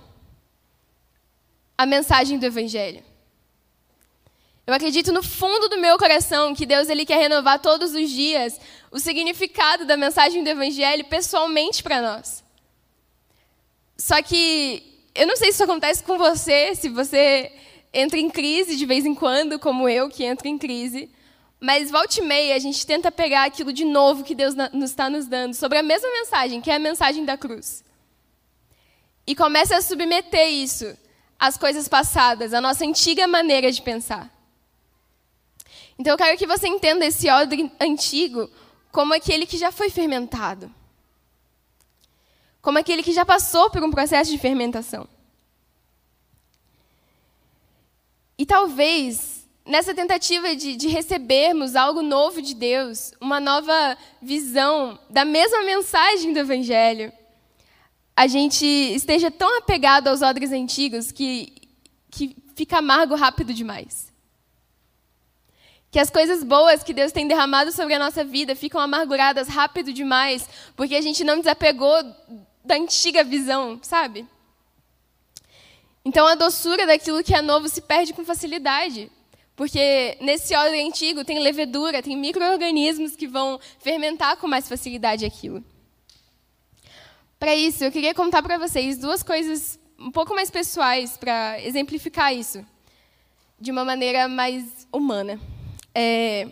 a 1.76 1.84
mensagem 1.84 2.38
do 2.38 2.46
Evangelho. 2.46 3.02
Eu 4.66 4.72
acredito 4.72 5.12
no 5.12 5.22
fundo 5.22 5.68
do 5.68 5.78
meu 5.78 5.98
coração 5.98 6.54
que 6.54 6.64
Deus 6.64 6.88
ele 6.88 7.04
quer 7.04 7.18
renovar 7.18 7.60
todos 7.60 7.92
os 7.92 8.08
dias 8.08 8.58
o 8.90 8.98
significado 8.98 9.84
da 9.84 9.96
mensagem 9.96 10.42
do 10.42 10.48
Evangelho 10.48 11.04
pessoalmente 11.04 11.82
para 11.82 12.00
nós. 12.00 12.42
Só 13.96 14.22
que 14.22 14.82
eu 15.14 15.26
não 15.26 15.36
sei 15.36 15.48
se 15.48 15.54
isso 15.54 15.64
acontece 15.64 16.02
com 16.02 16.16
você, 16.16 16.74
se 16.74 16.88
você 16.88 17.52
entra 17.92 18.18
em 18.18 18.30
crise 18.30 18.74
de 18.76 18.86
vez 18.86 19.04
em 19.04 19.14
quando, 19.14 19.58
como 19.58 19.88
eu 19.88 20.08
que 20.08 20.24
entro 20.24 20.48
em 20.48 20.56
crise. 20.56 21.10
Mas 21.60 21.90
volta 21.90 22.20
e 22.20 22.22
meia 22.22 22.56
a 22.56 22.58
gente 22.58 22.86
tenta 22.86 23.12
pegar 23.12 23.44
aquilo 23.44 23.72
de 23.72 23.84
novo 23.84 24.24
que 24.24 24.34
Deus 24.34 24.54
nos 24.72 24.90
está 24.90 25.08
nos 25.08 25.26
dando 25.26 25.54
sobre 25.54 25.78
a 25.78 25.82
mesma 25.82 26.10
mensagem, 26.10 26.60
que 26.60 26.70
é 26.70 26.76
a 26.76 26.78
mensagem 26.78 27.24
da 27.24 27.36
cruz. 27.36 27.84
E 29.26 29.34
começa 29.34 29.76
a 29.76 29.82
submeter 29.82 30.48
isso 30.48 30.96
às 31.38 31.56
coisas 31.56 31.86
passadas, 31.86 32.52
à 32.52 32.60
nossa 32.60 32.84
antiga 32.84 33.26
maneira 33.26 33.70
de 33.70 33.80
pensar. 33.80 34.33
Então 35.98 36.12
eu 36.12 36.18
quero 36.18 36.36
que 36.36 36.46
você 36.46 36.66
entenda 36.66 37.06
esse 37.06 37.30
odre 37.30 37.70
antigo 37.80 38.50
como 38.90 39.14
aquele 39.14 39.46
que 39.46 39.58
já 39.58 39.72
foi 39.72 39.90
fermentado. 39.90 40.72
Como 42.62 42.78
aquele 42.78 43.02
que 43.02 43.12
já 43.12 43.24
passou 43.24 43.70
por 43.70 43.82
um 43.82 43.90
processo 43.90 44.30
de 44.30 44.38
fermentação. 44.38 45.08
E 48.38 48.44
talvez, 48.44 49.46
nessa 49.64 49.94
tentativa 49.94 50.56
de, 50.56 50.76
de, 50.76 50.88
recebermos 50.88 51.76
algo 51.76 52.02
novo 52.02 52.42
de 52.42 52.54
Deus, 52.54 53.12
uma 53.20 53.38
nova 53.38 53.96
visão 54.20 54.98
da 55.08 55.24
mesma 55.24 55.62
mensagem 55.62 56.32
do 56.32 56.40
Evangelho, 56.40 57.12
a 58.16 58.26
gente 58.26 58.64
esteja 58.64 59.30
tão 59.30 59.58
apegado 59.58 60.08
aos 60.08 60.22
odres 60.22 60.52
antigos 60.52 61.12
que, 61.12 61.52
que 62.10 62.36
fica 62.54 62.78
amargo 62.78 63.14
rápido 63.14 63.52
demais. 63.52 64.13
Que 65.94 66.00
as 66.00 66.10
coisas 66.10 66.42
boas 66.42 66.82
que 66.82 66.92
Deus 66.92 67.12
tem 67.12 67.28
derramado 67.28 67.70
sobre 67.70 67.94
a 67.94 68.00
nossa 68.00 68.24
vida 68.24 68.56
ficam 68.56 68.80
amarguradas 68.80 69.46
rápido 69.46 69.92
demais, 69.92 70.48
porque 70.74 70.96
a 70.96 71.00
gente 71.00 71.22
não 71.22 71.38
desapegou 71.38 71.94
da 72.64 72.74
antiga 72.74 73.22
visão, 73.22 73.78
sabe? 73.80 74.26
Então 76.04 76.26
a 76.26 76.34
doçura 76.34 76.84
daquilo 76.84 77.22
que 77.22 77.32
é 77.32 77.40
novo 77.40 77.68
se 77.68 77.80
perde 77.80 78.12
com 78.12 78.24
facilidade. 78.24 79.08
Porque 79.54 80.18
nesse 80.20 80.52
óleo 80.56 80.84
antigo 80.84 81.24
tem 81.24 81.38
levedura, 81.38 82.02
tem 82.02 82.16
micro-organismos 82.16 83.14
que 83.14 83.28
vão 83.28 83.60
fermentar 83.78 84.36
com 84.38 84.48
mais 84.48 84.68
facilidade 84.68 85.24
aquilo. 85.24 85.64
Para 87.38 87.54
isso, 87.54 87.84
eu 87.84 87.92
queria 87.92 88.12
contar 88.12 88.42
para 88.42 88.58
vocês 88.58 88.98
duas 88.98 89.22
coisas 89.22 89.78
um 89.96 90.10
pouco 90.10 90.34
mais 90.34 90.50
pessoais 90.50 91.16
para 91.16 91.62
exemplificar 91.62 92.34
isso 92.34 92.66
de 93.60 93.70
uma 93.70 93.84
maneira 93.84 94.26
mais 94.26 94.88
humana. 94.92 95.38
É, 95.94 96.48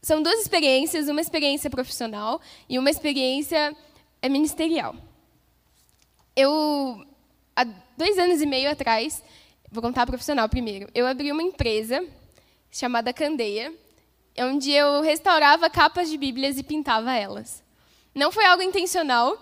são 0.00 0.22
duas 0.22 0.40
experiências, 0.40 1.08
uma 1.08 1.20
experiência 1.20 1.68
profissional 1.68 2.40
e 2.68 2.78
uma 2.78 2.88
experiência 2.88 3.76
é, 4.22 4.28
ministerial. 4.28 4.94
Eu, 6.36 7.04
há 7.56 7.64
dois 7.96 8.16
anos 8.18 8.40
e 8.40 8.46
meio 8.46 8.70
atrás, 8.70 9.22
vou 9.70 9.82
contar 9.82 10.02
a 10.02 10.06
profissional 10.06 10.48
primeiro, 10.48 10.88
eu 10.94 11.06
abri 11.06 11.32
uma 11.32 11.42
empresa 11.42 12.06
chamada 12.70 13.12
Candeia, 13.12 13.74
onde 14.38 14.70
eu 14.70 15.00
restaurava 15.00 15.68
capas 15.68 16.08
de 16.08 16.16
Bíblias 16.16 16.58
e 16.58 16.62
pintava 16.62 17.14
elas. 17.14 17.64
Não 18.14 18.30
foi 18.30 18.44
algo 18.44 18.62
intencional, 18.62 19.36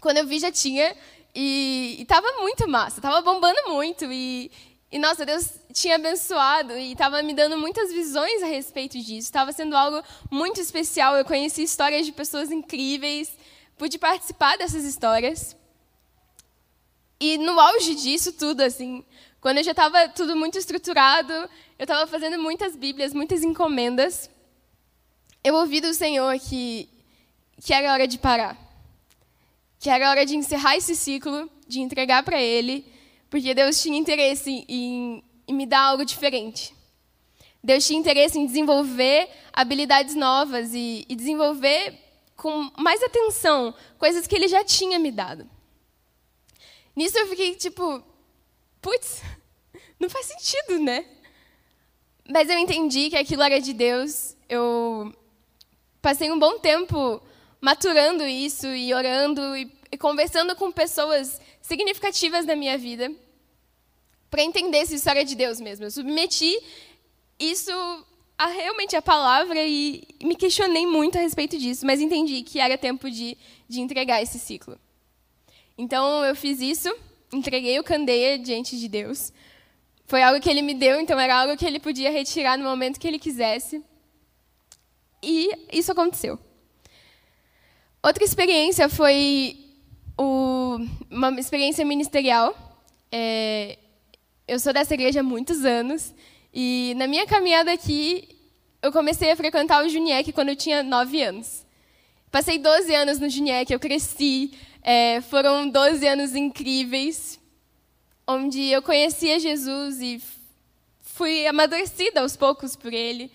quando 0.00 0.18
eu 0.18 0.26
vi 0.26 0.38
já 0.38 0.52
tinha, 0.52 0.94
e 1.34 1.96
estava 2.00 2.26
muito 2.40 2.68
massa, 2.68 2.98
estava 2.98 3.20
bombando 3.20 3.58
muito, 3.68 4.04
e, 4.12 4.50
e, 4.92 4.98
nossa, 4.98 5.24
Deus 5.24 5.48
tinha 5.72 5.94
abençoado 5.94 6.76
e 6.76 6.92
estava 6.92 7.22
me 7.22 7.32
dando 7.32 7.56
muitas 7.56 7.90
visões 7.90 8.42
a 8.42 8.46
respeito 8.46 8.98
disso. 8.98 9.26
Estava 9.26 9.50
sendo 9.50 9.74
algo 9.74 10.06
muito 10.30 10.60
especial. 10.60 11.16
Eu 11.16 11.24
conheci 11.24 11.62
histórias 11.62 12.04
de 12.04 12.12
pessoas 12.12 12.50
incríveis, 12.50 13.34
pude 13.78 13.98
participar 13.98 14.58
dessas 14.58 14.84
histórias. 14.84 15.56
E 17.18 17.38
no 17.38 17.58
auge 17.58 17.94
disso 17.94 18.34
tudo, 18.34 18.60
assim, 18.60 19.02
quando 19.40 19.58
eu 19.58 19.64
já 19.64 19.70
estava 19.70 20.10
tudo 20.10 20.36
muito 20.36 20.58
estruturado, 20.58 21.32
eu 21.32 21.84
estava 21.84 22.06
fazendo 22.06 22.38
muitas 22.38 22.76
Bíblias, 22.76 23.14
muitas 23.14 23.42
encomendas, 23.42 24.28
eu 25.42 25.54
ouvi 25.54 25.80
do 25.80 25.94
Senhor 25.94 26.38
que, 26.38 26.86
que 27.64 27.72
era 27.72 27.94
hora 27.94 28.06
de 28.06 28.18
parar. 28.18 28.58
Que 29.80 29.88
era 29.88 30.10
hora 30.10 30.26
de 30.26 30.36
encerrar 30.36 30.76
esse 30.76 30.94
ciclo, 30.94 31.50
de 31.66 31.80
entregar 31.80 32.22
para 32.22 32.38
Ele 32.38 32.91
porque 33.32 33.54
Deus 33.54 33.80
tinha 33.80 33.98
interesse 33.98 34.62
em, 34.68 35.24
em 35.48 35.54
me 35.54 35.64
dar 35.64 35.80
algo 35.80 36.04
diferente. 36.04 36.74
Deus 37.64 37.86
tinha 37.86 37.98
interesse 37.98 38.38
em 38.38 38.44
desenvolver 38.44 39.26
habilidades 39.50 40.14
novas 40.14 40.74
e, 40.74 41.06
e, 41.08 41.16
desenvolver 41.16 41.98
com 42.36 42.70
mais 42.76 43.02
atenção 43.02 43.74
coisas 43.98 44.26
que 44.26 44.36
Ele 44.36 44.48
já 44.48 44.62
tinha 44.62 44.98
me 44.98 45.10
dado. 45.10 45.48
Nisso 46.94 47.16
eu 47.16 47.26
fiquei 47.26 47.54
tipo, 47.54 48.04
putz, 48.82 49.22
não 49.98 50.10
faz 50.10 50.26
sentido, 50.26 50.78
né? 50.78 51.06
Mas 52.28 52.50
eu 52.50 52.58
entendi 52.58 53.08
que 53.08 53.16
aquilo 53.16 53.42
era 53.42 53.58
de 53.62 53.72
Deus. 53.72 54.36
Eu 54.46 55.10
passei 56.02 56.30
um 56.30 56.38
bom 56.38 56.58
tempo 56.58 57.22
maturando 57.62 58.24
isso 58.24 58.66
e 58.66 58.92
orando 58.92 59.56
e, 59.56 59.72
e 59.90 59.96
conversando 59.96 60.54
com 60.54 60.70
pessoas 60.70 61.40
significativas 61.62 62.44
da 62.44 62.54
minha 62.54 62.76
vida 62.76 63.10
para 64.32 64.42
entender 64.42 64.86
se 64.86 64.94
isso 64.94 65.10
era 65.10 65.22
de 65.22 65.34
Deus 65.34 65.60
mesmo. 65.60 65.84
Eu 65.84 65.90
submeti 65.90 66.58
isso 67.38 67.70
a 68.38 68.46
realmente 68.46 68.96
a 68.96 69.02
palavra 69.02 69.62
e 69.62 70.08
me 70.22 70.34
questionei 70.34 70.86
muito 70.86 71.18
a 71.18 71.20
respeito 71.20 71.58
disso, 71.58 71.84
mas 71.84 72.00
entendi 72.00 72.42
que 72.42 72.58
era 72.58 72.78
tempo 72.78 73.10
de, 73.10 73.36
de 73.68 73.82
entregar 73.82 74.22
esse 74.22 74.38
ciclo. 74.38 74.80
Então 75.76 76.24
eu 76.24 76.34
fiz 76.34 76.62
isso, 76.62 76.90
entreguei 77.30 77.78
o 77.78 77.84
candeia 77.84 78.38
diante 78.38 78.80
de 78.80 78.88
Deus. 78.88 79.34
Foi 80.06 80.22
algo 80.22 80.40
que 80.40 80.48
ele 80.48 80.62
me 80.62 80.72
deu, 80.72 80.98
então 80.98 81.20
era 81.20 81.42
algo 81.42 81.54
que 81.54 81.66
ele 81.66 81.78
podia 81.78 82.10
retirar 82.10 82.56
no 82.56 82.64
momento 82.64 82.98
que 82.98 83.06
ele 83.06 83.18
quisesse. 83.18 83.84
E 85.22 85.50
isso 85.70 85.92
aconteceu. 85.92 86.38
Outra 88.02 88.24
experiência 88.24 88.88
foi 88.88 89.58
o, 90.16 90.78
uma 91.10 91.38
experiência 91.38 91.84
ministerial. 91.84 92.56
É, 93.12 93.78
eu 94.52 94.58
sou 94.58 94.70
dessa 94.70 94.92
igreja 94.92 95.20
há 95.20 95.22
muitos 95.22 95.64
anos 95.64 96.12
e 96.52 96.92
na 96.98 97.06
minha 97.06 97.26
caminhada 97.26 97.72
aqui 97.72 98.28
eu 98.82 98.92
comecei 98.92 99.30
a 99.30 99.36
frequentar 99.36 99.82
o 99.82 99.88
Juniec 99.88 100.30
quando 100.30 100.50
eu 100.50 100.56
tinha 100.56 100.82
nove 100.82 101.22
anos. 101.22 101.64
Passei 102.30 102.58
12 102.58 102.94
anos 102.94 103.18
no 103.18 103.30
Juniec, 103.30 103.72
eu 103.72 103.80
cresci, 103.80 104.52
é, 104.82 105.22
foram 105.22 105.66
12 105.66 106.06
anos 106.06 106.34
incríveis, 106.34 107.40
onde 108.28 108.68
eu 108.68 108.82
conhecia 108.82 109.40
Jesus 109.40 110.02
e 110.02 110.22
fui 111.00 111.46
amadurecida 111.46 112.20
aos 112.20 112.36
poucos 112.36 112.76
por 112.76 112.92
Ele. 112.92 113.32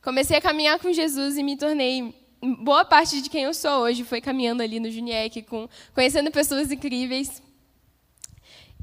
Comecei 0.00 0.36
a 0.36 0.40
caminhar 0.40 0.78
com 0.78 0.92
Jesus 0.92 1.36
e 1.36 1.42
me 1.42 1.56
tornei 1.56 2.14
boa 2.60 2.84
parte 2.84 3.20
de 3.20 3.28
quem 3.28 3.42
eu 3.42 3.52
sou 3.52 3.82
hoje 3.82 4.04
foi 4.04 4.20
caminhando 4.20 4.62
ali 4.62 4.78
no 4.78 4.88
Juniec, 4.88 5.42
com, 5.42 5.68
conhecendo 5.92 6.30
pessoas 6.30 6.70
incríveis. 6.70 7.42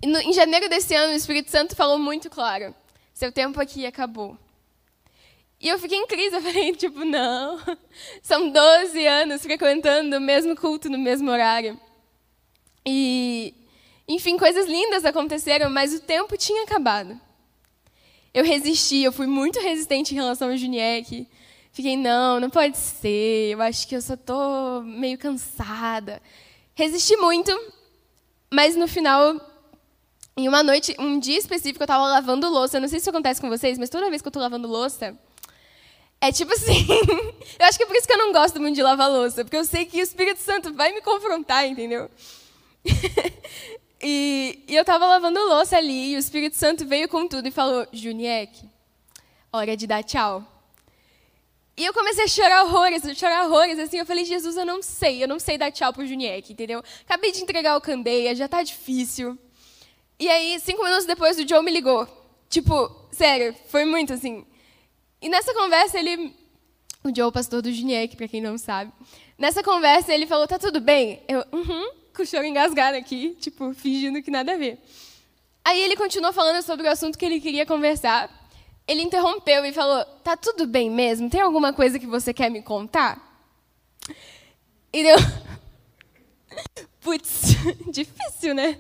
No, 0.05 0.19
em 0.19 0.33
janeiro 0.33 0.69
desse 0.69 0.93
ano, 0.93 1.13
o 1.13 1.15
Espírito 1.15 1.49
Santo 1.49 1.75
falou 1.75 1.97
muito 1.97 2.29
claro: 2.29 2.73
seu 3.13 3.31
tempo 3.31 3.59
aqui 3.59 3.85
acabou. 3.85 4.37
E 5.59 5.67
eu 5.67 5.79
fiquei 5.79 5.97
em 5.97 6.05
crise, 6.05 6.35
eu 6.35 6.41
falei, 6.41 6.73
tipo, 6.77 7.03
não, 7.03 7.59
são 8.21 8.49
12 8.49 9.07
anos 9.07 9.41
frequentando 9.41 10.17
o 10.17 10.21
mesmo 10.21 10.55
culto 10.55 10.89
no 10.89 10.97
mesmo 10.97 11.31
horário. 11.31 11.79
E, 12.85 13.53
enfim, 14.07 14.37
coisas 14.37 14.67
lindas 14.67 15.03
aconteceram, 15.03 15.69
mas 15.69 15.93
o 15.93 15.99
tempo 15.99 16.37
tinha 16.37 16.63
acabado. 16.63 17.19
Eu 18.33 18.45
resisti, 18.45 19.01
eu 19.01 19.11
fui 19.11 19.25
muito 19.25 19.59
resistente 19.59 20.13
em 20.13 20.17
relação 20.17 20.51
ao 20.51 20.57
Juniek. 20.57 21.27
Fiquei, 21.71 21.97
não, 21.97 22.39
não 22.39 22.49
pode 22.49 22.77
ser, 22.77 23.51
eu 23.51 23.61
acho 23.61 23.87
que 23.87 23.95
eu 23.95 24.01
só 24.01 24.13
estou 24.13 24.83
meio 24.83 25.17
cansada. 25.17 26.21
Resisti 26.75 27.17
muito, 27.17 27.51
mas 28.51 28.75
no 28.75 28.87
final, 28.87 29.39
em 30.37 30.47
uma 30.47 30.61
noite, 30.61 30.95
um 30.99 31.19
dia 31.19 31.37
específico, 31.37 31.81
eu 31.81 31.85
estava 31.85 32.03
lavando 32.05 32.47
louça. 32.47 32.77
Eu 32.77 32.81
não 32.81 32.87
sei 32.87 32.99
se 32.99 33.03
isso 33.03 33.09
acontece 33.09 33.41
com 33.41 33.49
vocês, 33.49 33.79
mas 33.79 33.89
toda 33.89 34.09
vez 34.09 34.21
que 34.21 34.27
eu 34.27 34.29
estou 34.29 34.41
lavando 34.41 34.67
louça, 34.67 35.17
É 36.21 36.31
tipo 36.31 36.53
assim. 36.53 36.85
eu 37.59 37.65
acho 37.65 37.77
que 37.77 37.83
é 37.83 37.87
por 37.87 37.95
isso 37.95 38.07
que 38.07 38.13
eu 38.13 38.17
não 38.19 38.31
gosto 38.31 38.59
muito 38.61 38.75
de 38.75 38.83
lavar 38.83 39.09
louça, 39.09 39.43
porque 39.43 39.57
eu 39.57 39.65
sei 39.65 39.85
que 39.85 39.99
o 39.99 40.03
Espírito 40.03 40.39
Santo 40.39 40.73
vai 40.73 40.93
me 40.93 41.01
confrontar, 41.01 41.65
entendeu? 41.65 42.09
e, 44.01 44.63
e, 44.67 44.75
eu 44.75 44.81
estava 44.81 45.07
lavando 45.07 45.39
louça 45.39 45.75
ali, 45.75 46.11
e 46.11 46.15
o 46.15 46.19
Espírito 46.19 46.55
Santo 46.55 46.85
veio 46.85 47.09
com 47.09 47.27
tudo 47.27 47.47
e 47.47 47.51
falou: 47.51 47.87
Juniek, 47.91 48.63
hora 49.51 49.75
de 49.75 49.87
dar 49.87 50.03
tchau. 50.03 50.45
E 51.75 51.85
eu 51.85 51.93
comecei 51.93 52.23
a 52.23 52.27
chorar 52.27 52.63
horrores, 52.63 53.05
a 53.05 53.13
chorar 53.13 53.45
horrores, 53.45 53.77
assim, 53.77 53.97
eu 53.97 54.05
falei, 54.05 54.25
Jesus, 54.25 54.57
eu 54.57 54.65
não 54.65 54.81
sei, 54.81 55.23
eu 55.23 55.27
não 55.27 55.39
sei 55.39 55.59
dar 55.59 55.71
tchau 55.71 55.93
pro 55.93 56.07
Juniek, 56.07 56.51
entendeu? 56.51 56.83
Acabei 57.05 57.31
de 57.31 57.43
entregar 57.43 57.77
o 57.77 57.81
candeia, 57.81 58.35
já 58.35 58.47
tá 58.47 58.63
difícil. 58.63 59.37
E 60.19 60.27
aí, 60.27 60.59
cinco 60.59 60.83
minutos 60.83 61.05
depois, 61.05 61.37
o 61.37 61.47
Joe 61.47 61.63
me 61.63 61.71
ligou. 61.71 62.07
Tipo, 62.49 62.89
sério, 63.11 63.55
foi 63.67 63.85
muito 63.85 64.13
assim. 64.13 64.45
E 65.21 65.29
nessa 65.29 65.53
conversa, 65.53 65.99
ele. 65.99 66.33
O 67.03 67.15
Joe, 67.15 67.31
pastor 67.31 67.61
do 67.61 67.71
Juniek, 67.71 68.15
para 68.15 68.27
quem 68.27 68.41
não 68.41 68.57
sabe. 68.57 68.91
Nessa 69.37 69.61
conversa, 69.61 70.13
ele 70.13 70.25
falou: 70.25 70.47
tá 70.47 70.57
tudo 70.57 70.81
bem? 70.81 71.21
Eu, 71.27 71.45
uhum, 71.51 71.91
com 72.15 72.23
o 72.23 72.25
choro 72.25 72.45
engasgado 72.45 72.97
aqui, 72.97 73.37
tipo, 73.39 73.73
fingindo 73.73 74.21
que 74.23 74.31
nada 74.31 74.53
a 74.53 74.57
ver. 74.57 74.79
Aí 75.63 75.79
ele 75.81 75.95
continuou 75.95 76.33
falando 76.33 76.63
sobre 76.63 76.87
o 76.87 76.91
assunto 76.91 77.17
que 77.17 77.25
ele 77.25 77.39
queria 77.39 77.65
conversar. 77.65 78.29
Ele 78.87 79.03
interrompeu 79.03 79.65
e 79.65 79.73
falou: 79.73 80.03
tá 80.23 80.35
tudo 80.35 80.65
bem 80.65 80.89
mesmo? 80.89 81.29
Tem 81.29 81.41
alguma 81.41 81.73
coisa 81.73 81.99
que 81.99 82.07
você 82.07 82.33
quer 82.33 82.49
me 82.49 82.63
contar? 82.63 83.21
E 84.91 85.03
deu. 85.03 85.17
Putz, 87.01 87.55
difícil, 87.91 88.55
né? 88.55 88.79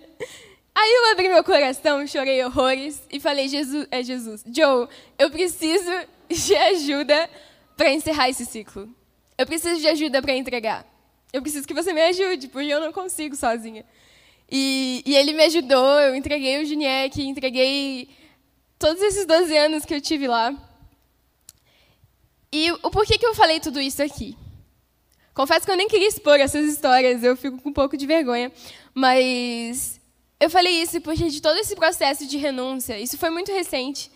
Aí 0.79 0.93
eu 0.93 1.11
abri 1.11 1.27
meu 1.27 1.43
coração, 1.43 2.05
chorei 2.05 2.45
horrores 2.45 3.01
e 3.09 3.19
falei: 3.19 3.47
Jesus, 3.47 3.87
é 3.89 4.03
Jesus, 4.03 4.43
Joe, 4.45 4.87
eu 5.17 5.31
preciso 5.31 5.91
de 6.29 6.55
ajuda 6.55 7.27
para 7.75 7.91
encerrar 7.91 8.29
esse 8.29 8.45
ciclo. 8.45 8.87
Eu 9.35 9.47
preciso 9.47 9.81
de 9.81 9.87
ajuda 9.87 10.21
para 10.21 10.35
entregar. 10.35 10.85
Eu 11.33 11.41
preciso 11.41 11.67
que 11.67 11.73
você 11.73 11.91
me 11.91 12.01
ajude, 12.03 12.47
porque 12.49 12.67
eu 12.67 12.79
não 12.79 12.93
consigo 12.93 13.35
sozinha. 13.35 13.83
E, 14.51 15.01
e 15.03 15.15
ele 15.15 15.33
me 15.33 15.45
ajudou, 15.45 15.99
eu 15.99 16.15
entreguei 16.15 16.61
o 16.61 16.65
Juniek, 16.65 17.23
entreguei 17.23 18.09
todos 18.77 19.01
esses 19.01 19.25
12 19.25 19.57
anos 19.57 19.83
que 19.83 19.95
eu 19.95 19.99
tive 19.99 20.27
lá. 20.27 20.53
E 22.51 22.71
o 22.71 22.91
porquê 22.91 23.17
que 23.17 23.25
eu 23.25 23.33
falei 23.33 23.59
tudo 23.59 23.81
isso 23.81 24.03
aqui? 24.03 24.37
Confesso 25.33 25.65
que 25.65 25.71
eu 25.71 25.77
nem 25.77 25.87
queria 25.87 26.07
expor 26.07 26.39
essas 26.39 26.65
histórias, 26.71 27.23
eu 27.23 27.35
fico 27.35 27.59
com 27.59 27.69
um 27.69 27.73
pouco 27.73 27.97
de 27.97 28.05
vergonha, 28.05 28.51
mas 28.93 29.96
eu 30.39 30.49
falei 30.49 30.81
isso 30.81 31.01
porque 31.01 31.29
de 31.29 31.41
todo 31.41 31.57
esse 31.57 31.75
processo 31.75 32.27
de 32.27 32.37
renúncia, 32.37 32.99
isso 32.99 33.17
foi 33.17 33.29
muito 33.29 33.51
recente, 33.51 34.11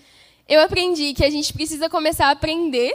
eu 0.47 0.61
aprendi 0.61 1.13
que 1.13 1.23
a 1.23 1.29
gente 1.29 1.53
precisa 1.53 1.89
começar 1.89 2.27
a 2.27 2.31
aprender 2.31 2.93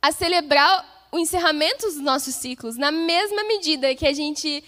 a 0.00 0.12
celebrar 0.12 1.08
o 1.10 1.18
encerramento 1.18 1.86
dos 1.86 1.96
nossos 1.96 2.34
ciclos 2.34 2.76
na 2.76 2.90
mesma 2.90 3.44
medida 3.44 3.94
que 3.94 4.06
a 4.06 4.12
gente 4.12 4.62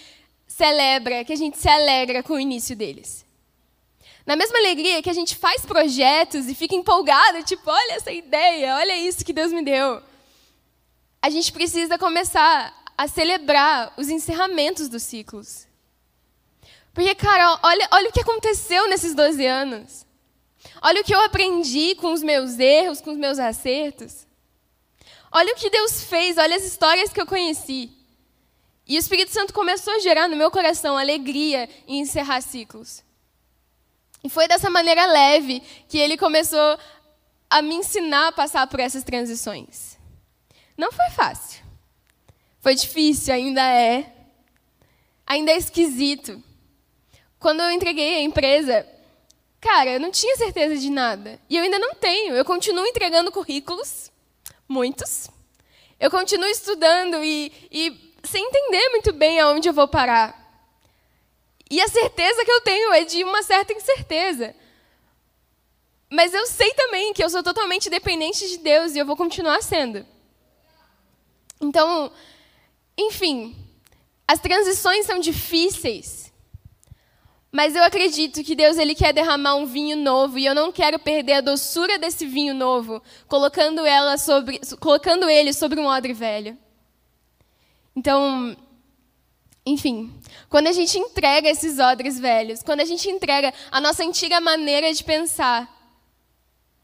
celebra, 0.46 1.24
que 1.24 1.32
a 1.32 1.36
gente 1.36 1.58
se 1.58 1.68
alegra 1.68 2.22
com 2.22 2.34
o 2.34 2.40
início 2.40 2.74
deles. 2.74 3.26
Na 4.24 4.34
mesma 4.34 4.58
alegria 4.58 5.02
que 5.02 5.10
a 5.10 5.12
gente 5.12 5.36
faz 5.36 5.64
projetos 5.66 6.48
e 6.48 6.54
fica 6.54 6.74
empolgado, 6.74 7.44
tipo, 7.44 7.70
olha 7.70 7.92
essa 7.92 8.10
ideia, 8.10 8.76
olha 8.76 8.96
isso 8.96 9.24
que 9.24 9.32
Deus 9.32 9.52
me 9.52 9.62
deu. 9.62 10.02
A 11.22 11.30
gente 11.30 11.52
precisa 11.52 11.98
começar 11.98 12.74
a 12.96 13.06
celebrar 13.06 13.92
os 13.96 14.08
encerramentos 14.08 14.88
dos 14.88 15.02
ciclos. 15.02 15.66
Porque, 16.96 17.14
cara, 17.14 17.60
olha, 17.62 17.88
olha 17.92 18.08
o 18.08 18.12
que 18.12 18.22
aconteceu 18.22 18.88
nesses 18.88 19.14
12 19.14 19.44
anos. 19.44 20.06
Olha 20.80 21.02
o 21.02 21.04
que 21.04 21.14
eu 21.14 21.20
aprendi 21.20 21.94
com 21.96 22.10
os 22.10 22.22
meus 22.22 22.58
erros, 22.58 23.02
com 23.02 23.10
os 23.10 23.18
meus 23.18 23.38
acertos. 23.38 24.26
Olha 25.30 25.52
o 25.52 25.56
que 25.56 25.68
Deus 25.68 26.04
fez, 26.04 26.38
olha 26.38 26.56
as 26.56 26.64
histórias 26.64 27.12
que 27.12 27.20
eu 27.20 27.26
conheci. 27.26 27.92
E 28.86 28.96
o 28.96 28.98
Espírito 28.98 29.30
Santo 29.30 29.52
começou 29.52 29.92
a 29.92 29.98
gerar 29.98 30.26
no 30.26 30.36
meu 30.36 30.50
coração 30.50 30.96
alegria 30.96 31.68
em 31.86 32.00
encerrar 32.00 32.40
ciclos. 32.40 33.04
E 34.24 34.30
foi 34.30 34.48
dessa 34.48 34.70
maneira 34.70 35.04
leve 35.04 35.62
que 35.90 35.98
ele 35.98 36.16
começou 36.16 36.78
a 37.50 37.60
me 37.60 37.74
ensinar 37.74 38.28
a 38.28 38.32
passar 38.32 38.66
por 38.68 38.80
essas 38.80 39.04
transições. 39.04 39.98
Não 40.78 40.90
foi 40.90 41.10
fácil. 41.10 41.62
Foi 42.58 42.74
difícil, 42.74 43.34
ainda 43.34 43.62
é. 43.62 44.14
Ainda 45.26 45.52
é 45.52 45.58
esquisito. 45.58 46.42
Quando 47.38 47.60
eu 47.60 47.70
entreguei 47.70 48.16
a 48.16 48.20
empresa, 48.22 48.86
cara, 49.60 49.90
eu 49.90 50.00
não 50.00 50.10
tinha 50.10 50.36
certeza 50.36 50.76
de 50.76 50.90
nada. 50.90 51.40
E 51.48 51.56
eu 51.56 51.62
ainda 51.62 51.78
não 51.78 51.94
tenho. 51.94 52.34
Eu 52.34 52.44
continuo 52.44 52.86
entregando 52.86 53.32
currículos, 53.32 54.10
muitos. 54.68 55.28
Eu 55.98 56.10
continuo 56.10 56.48
estudando 56.48 57.22
e, 57.22 57.52
e 57.70 58.14
sem 58.24 58.44
entender 58.44 58.88
muito 58.90 59.12
bem 59.12 59.40
aonde 59.40 59.68
eu 59.68 59.72
vou 59.72 59.88
parar. 59.88 60.44
E 61.70 61.80
a 61.80 61.88
certeza 61.88 62.44
que 62.44 62.50
eu 62.50 62.60
tenho 62.60 62.92
é 62.92 63.04
de 63.04 63.24
uma 63.24 63.42
certa 63.42 63.72
incerteza. 63.72 64.54
Mas 66.10 66.32
eu 66.32 66.46
sei 66.46 66.72
também 66.74 67.12
que 67.12 67.22
eu 67.22 67.28
sou 67.28 67.42
totalmente 67.42 67.90
dependente 67.90 68.48
de 68.48 68.58
Deus 68.58 68.94
e 68.94 68.98
eu 68.98 69.06
vou 69.06 69.16
continuar 69.16 69.62
sendo. 69.62 70.06
Então, 71.60 72.12
enfim, 72.96 73.56
as 74.28 74.38
transições 74.38 75.06
são 75.06 75.18
difíceis. 75.18 76.25
Mas 77.52 77.74
eu 77.74 77.82
acredito 77.82 78.42
que 78.42 78.54
Deus 78.54 78.76
ele 78.76 78.94
quer 78.94 79.12
derramar 79.12 79.54
um 79.54 79.66
vinho 79.66 79.96
novo 79.96 80.38
e 80.38 80.44
eu 80.44 80.54
não 80.54 80.70
quero 80.70 80.98
perder 80.98 81.34
a 81.34 81.40
doçura 81.40 81.98
desse 81.98 82.26
vinho 82.26 82.52
novo, 82.52 83.02
colocando 83.28 83.86
ela 83.86 84.18
sobre, 84.18 84.60
colocando 84.78 85.28
ele 85.28 85.52
sobre 85.52 85.80
um 85.80 85.86
odre 85.86 86.12
velho. 86.12 86.58
Então, 87.94 88.54
enfim, 89.64 90.12
quando 90.48 90.66
a 90.66 90.72
gente 90.72 90.98
entrega 90.98 91.48
esses 91.48 91.78
odres 91.78 92.20
velhos, 92.20 92.62
quando 92.62 92.80
a 92.80 92.84
gente 92.84 93.08
entrega 93.08 93.54
a 93.70 93.80
nossa 93.80 94.04
antiga 94.04 94.40
maneira 94.40 94.92
de 94.92 95.02
pensar, 95.02 95.74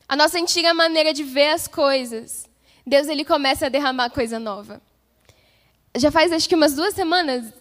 a 0.08 0.16
nossa 0.16 0.38
antiga 0.38 0.72
maneira 0.72 1.12
de 1.12 1.22
ver 1.22 1.50
as 1.50 1.68
coisas, 1.68 2.48
Deus 2.86 3.08
ele 3.08 3.24
começa 3.24 3.66
a 3.66 3.68
derramar 3.68 4.10
coisa 4.10 4.38
nova. 4.38 4.80
Já 5.96 6.10
faz 6.10 6.32
acho 6.32 6.48
que 6.48 6.54
umas 6.54 6.74
duas 6.74 6.94
semanas, 6.94 7.52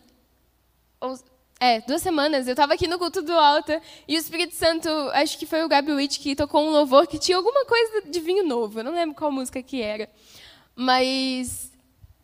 é, 1.62 1.80
duas 1.82 2.02
semanas, 2.02 2.48
eu 2.48 2.54
estava 2.54 2.74
aqui 2.74 2.88
no 2.88 2.98
culto 2.98 3.22
do 3.22 3.34
Alta 3.34 3.80
e 4.08 4.16
o 4.16 4.20
Espírito 4.20 4.56
Santo, 4.56 4.90
acho 5.14 5.38
que 5.38 5.46
foi 5.46 5.64
o 5.64 5.68
Gabi 5.68 5.92
Witt 5.92 6.20
que 6.20 6.36
tocou 6.36 6.66
um 6.66 6.72
louvor 6.72 7.06
que 7.06 7.20
tinha 7.20 7.38
alguma 7.38 7.64
coisa 7.66 8.02
de 8.10 8.20
vinho 8.20 8.44
novo, 8.44 8.80
eu 8.80 8.84
não 8.84 8.92
lembro 8.92 9.16
qual 9.16 9.32
música 9.32 9.62
que 9.62 9.80
era. 9.80 10.10
Mas 10.76 11.72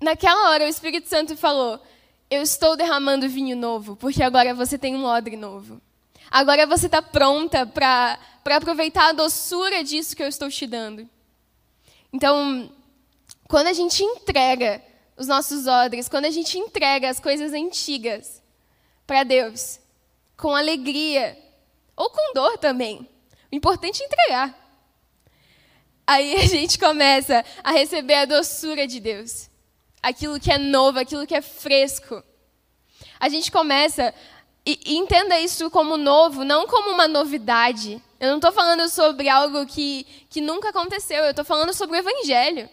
naquela 0.02 0.50
hora 0.50 0.65
o 0.65 0.67
Espírito 0.67 1.08
Santo 1.08 1.38
falou: 1.38 1.80
Eu 2.32 2.41
estou 2.41 2.76
derramando 2.76 3.30
vinho 3.30 3.56
novo, 3.56 3.95
porque 3.95 4.23
agora 4.23 4.56
você 4.56 4.76
tem 4.76 4.95
um 4.95 5.06
odre 5.06 5.38
novo. 5.38 5.80
Agora 6.32 6.65
você 6.65 6.88
está 6.88 7.04
pronta 7.04 7.63
para 7.63 8.17
aproveitar 8.43 9.10
a 9.10 9.12
doçura 9.12 9.84
disso 9.84 10.15
que 10.15 10.23
eu 10.23 10.28
estou 10.28 10.50
te 10.50 10.65
dando. 10.65 11.08
Então, 12.12 12.71
quando 13.47 13.67
a 13.67 13.73
gente 13.73 14.04
entrega 14.04 14.82
os 15.15 15.28
nossos 15.28 15.67
odres, 15.67 16.10
quando 16.10 16.26
a 16.26 16.32
gente 16.32 16.58
entrega 16.58 17.08
as 17.08 17.19
coisas 17.19 17.54
antigas, 17.54 18.41
para 19.08 19.24
Deus, 19.24 19.80
com 20.36 20.56
alegria, 20.56 21.36
ou 21.96 22.10
com 22.10 22.34
dor 22.34 22.58
também. 22.58 23.10
O 23.52 23.56
importante 23.56 24.04
é 24.04 24.06
entregar. 24.06 24.67
Aí 26.06 26.36
a 26.36 26.46
gente 26.46 26.78
começa 26.78 27.43
a 27.63 27.72
receber 27.72 28.13
a 28.13 28.26
doçura 28.26 28.86
de 28.86 29.00
Deus, 29.00 29.50
aquilo 30.02 30.39
que 30.39 30.52
é 30.52 30.58
novo, 30.58 31.00
aquilo 31.00 31.26
que 31.26 31.36
é 31.36 31.41
fresco. 31.41 32.22
A 33.20 33.30
gente 33.30 33.52
começa 33.52 34.13
e, 34.65 34.98
entenda 34.98 35.39
isso 35.39 35.70
como 35.72 35.96
novo, 35.98 36.43
não 36.43 36.67
como 36.67 36.91
uma 36.91 37.08
novidade. 37.08 38.02
Eu 38.20 38.30
não 38.30 38.36
estou 38.36 38.52
falando 38.52 38.89
sobre 38.89 39.30
algo 39.30 39.65
que, 39.65 40.06
que 40.30 40.41
nunca 40.41 40.70
aconteceu, 40.70 41.24
eu 41.24 41.32
estou 41.32 41.46
falando 41.46 41.74
sobre 41.74 41.98
o 41.98 42.00
Evangelho. 42.00 42.70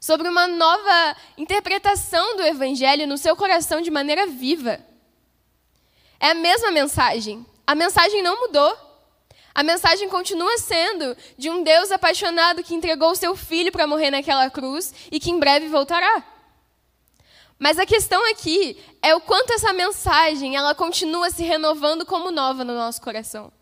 Sobre 0.00 0.28
uma 0.28 0.46
nova 0.46 1.16
interpretação 1.38 2.36
do 2.36 2.42
Evangelho 2.42 3.06
no 3.06 3.16
seu 3.16 3.34
coração 3.36 3.80
de 3.80 3.90
maneira 3.90 4.26
viva. 4.26 4.78
É 6.20 6.30
a 6.30 6.34
mesma 6.34 6.70
mensagem. 6.70 7.44
A 7.66 7.74
mensagem 7.74 8.22
não 8.22 8.40
mudou. 8.40 8.76
A 9.54 9.62
mensagem 9.62 10.08
continua 10.08 10.58
sendo 10.58 11.16
de 11.38 11.48
um 11.48 11.62
Deus 11.62 11.92
apaixonado 11.92 12.62
que 12.62 12.74
entregou 12.74 13.12
o 13.12 13.16
seu 13.16 13.36
filho 13.36 13.70
para 13.70 13.86
morrer 13.86 14.10
naquela 14.10 14.50
cruz 14.50 14.92
e 15.12 15.20
que 15.20 15.30
em 15.30 15.38
breve 15.38 15.68
voltará. 15.68 16.24
Mas 17.58 17.78
a 17.78 17.86
questão 17.86 18.28
aqui 18.30 18.82
é 19.00 19.14
o 19.14 19.20
quanto 19.20 19.52
essa 19.52 19.72
mensagem 19.72 20.56
ela 20.56 20.74
continua 20.74 21.30
se 21.30 21.44
renovando 21.44 22.04
como 22.04 22.32
nova 22.32 22.64
no 22.64 22.74
nosso 22.74 23.00
coração. 23.00 23.52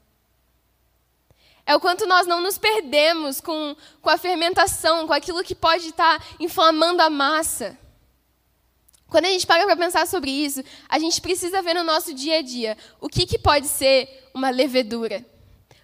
É 1.65 1.77
o 1.77 1.81
quanto 1.81 2.07
nós 2.07 2.27
não 2.27 2.41
nos 2.41 2.59
perdemos 2.59 3.41
com, 3.41 3.77
com 4.01 4.11
a 4.11 4.19
fermentação, 4.19 5.07
com 5.07 5.13
aquilo 5.13 5.45
que 5.45 5.55
pode 5.55 5.89
estar 5.89 6.25
inflamando 6.41 7.03
a 7.03 7.11
massa. 7.11 7.79
Quando 9.13 9.27
a 9.27 9.29
gente 9.29 9.47
para 9.47 9.67
para 9.67 9.77
pensar 9.77 10.07
sobre 10.07 10.31
isso, 10.31 10.65
a 10.89 10.99
gente 10.99 11.21
precisa 11.21 11.61
ver 11.61 11.75
no 11.75 11.85
nosso 11.85 12.15
dia 12.15 12.39
a 12.39 12.43
dia 12.43 12.79
o 12.99 13.11
que, 13.11 13.27
que 13.27 13.39
pode 13.39 13.69
ser 13.69 14.31
uma 14.33 14.49
levedura, 14.49 15.23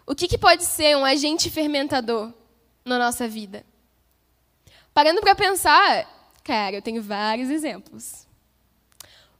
o 0.07 0.15
que, 0.15 0.27
que 0.27 0.39
pode 0.39 0.65
ser 0.65 0.97
um 0.97 1.05
agente 1.05 1.51
fermentador 1.51 2.33
na 2.87 2.99
nossa 2.99 3.29
vida. 3.29 3.67
Parando 4.95 5.21
para 5.21 5.35
pensar, 5.35 6.09
cara, 6.43 6.77
eu 6.77 6.81
tenho 6.81 7.03
vários 7.03 7.51
exemplos. 7.51 8.27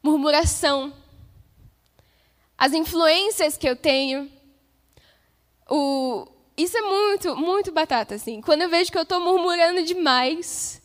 Murmuração. 0.03 0.93
As 2.59 2.75
influências 2.75 3.57
que 3.57 3.67
eu 3.67 3.75
tenho. 3.75 4.31
O... 5.67 6.29
Isso 6.59 6.77
é 6.77 6.83
muito, 6.83 7.35
muito 7.37 7.73
batata, 7.73 8.17
assim. 8.17 8.43
Quando 8.43 8.61
eu 8.61 8.69
vejo 8.69 8.93
que 8.93 8.99
eu 8.99 9.03
estou 9.03 9.19
murmurando 9.19 9.83
demais, 9.83 10.78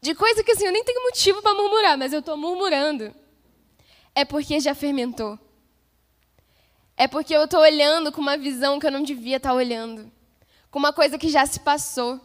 de 0.00 0.14
coisa 0.14 0.42
que 0.42 0.52
assim, 0.52 0.66
eu 0.66 0.72
nem 0.72 0.84
tenho 0.84 1.02
motivo 1.02 1.42
para 1.42 1.54
murmurar, 1.54 1.98
mas 1.98 2.12
eu 2.12 2.20
estou 2.20 2.36
murmurando, 2.36 3.14
é 4.14 4.24
porque 4.24 4.58
já 4.60 4.74
fermentou. 4.74 5.38
É 6.96 7.08
porque 7.08 7.34
eu 7.34 7.44
estou 7.44 7.60
olhando 7.60 8.12
com 8.12 8.20
uma 8.20 8.36
visão 8.36 8.78
que 8.78 8.86
eu 8.86 8.90
não 8.90 9.02
devia 9.02 9.38
estar 9.38 9.50
tá 9.50 9.54
olhando. 9.54 10.10
Com 10.70 10.78
uma 10.78 10.92
coisa 10.92 11.18
que 11.18 11.30
já 11.30 11.46
se 11.46 11.60
passou. 11.60 12.20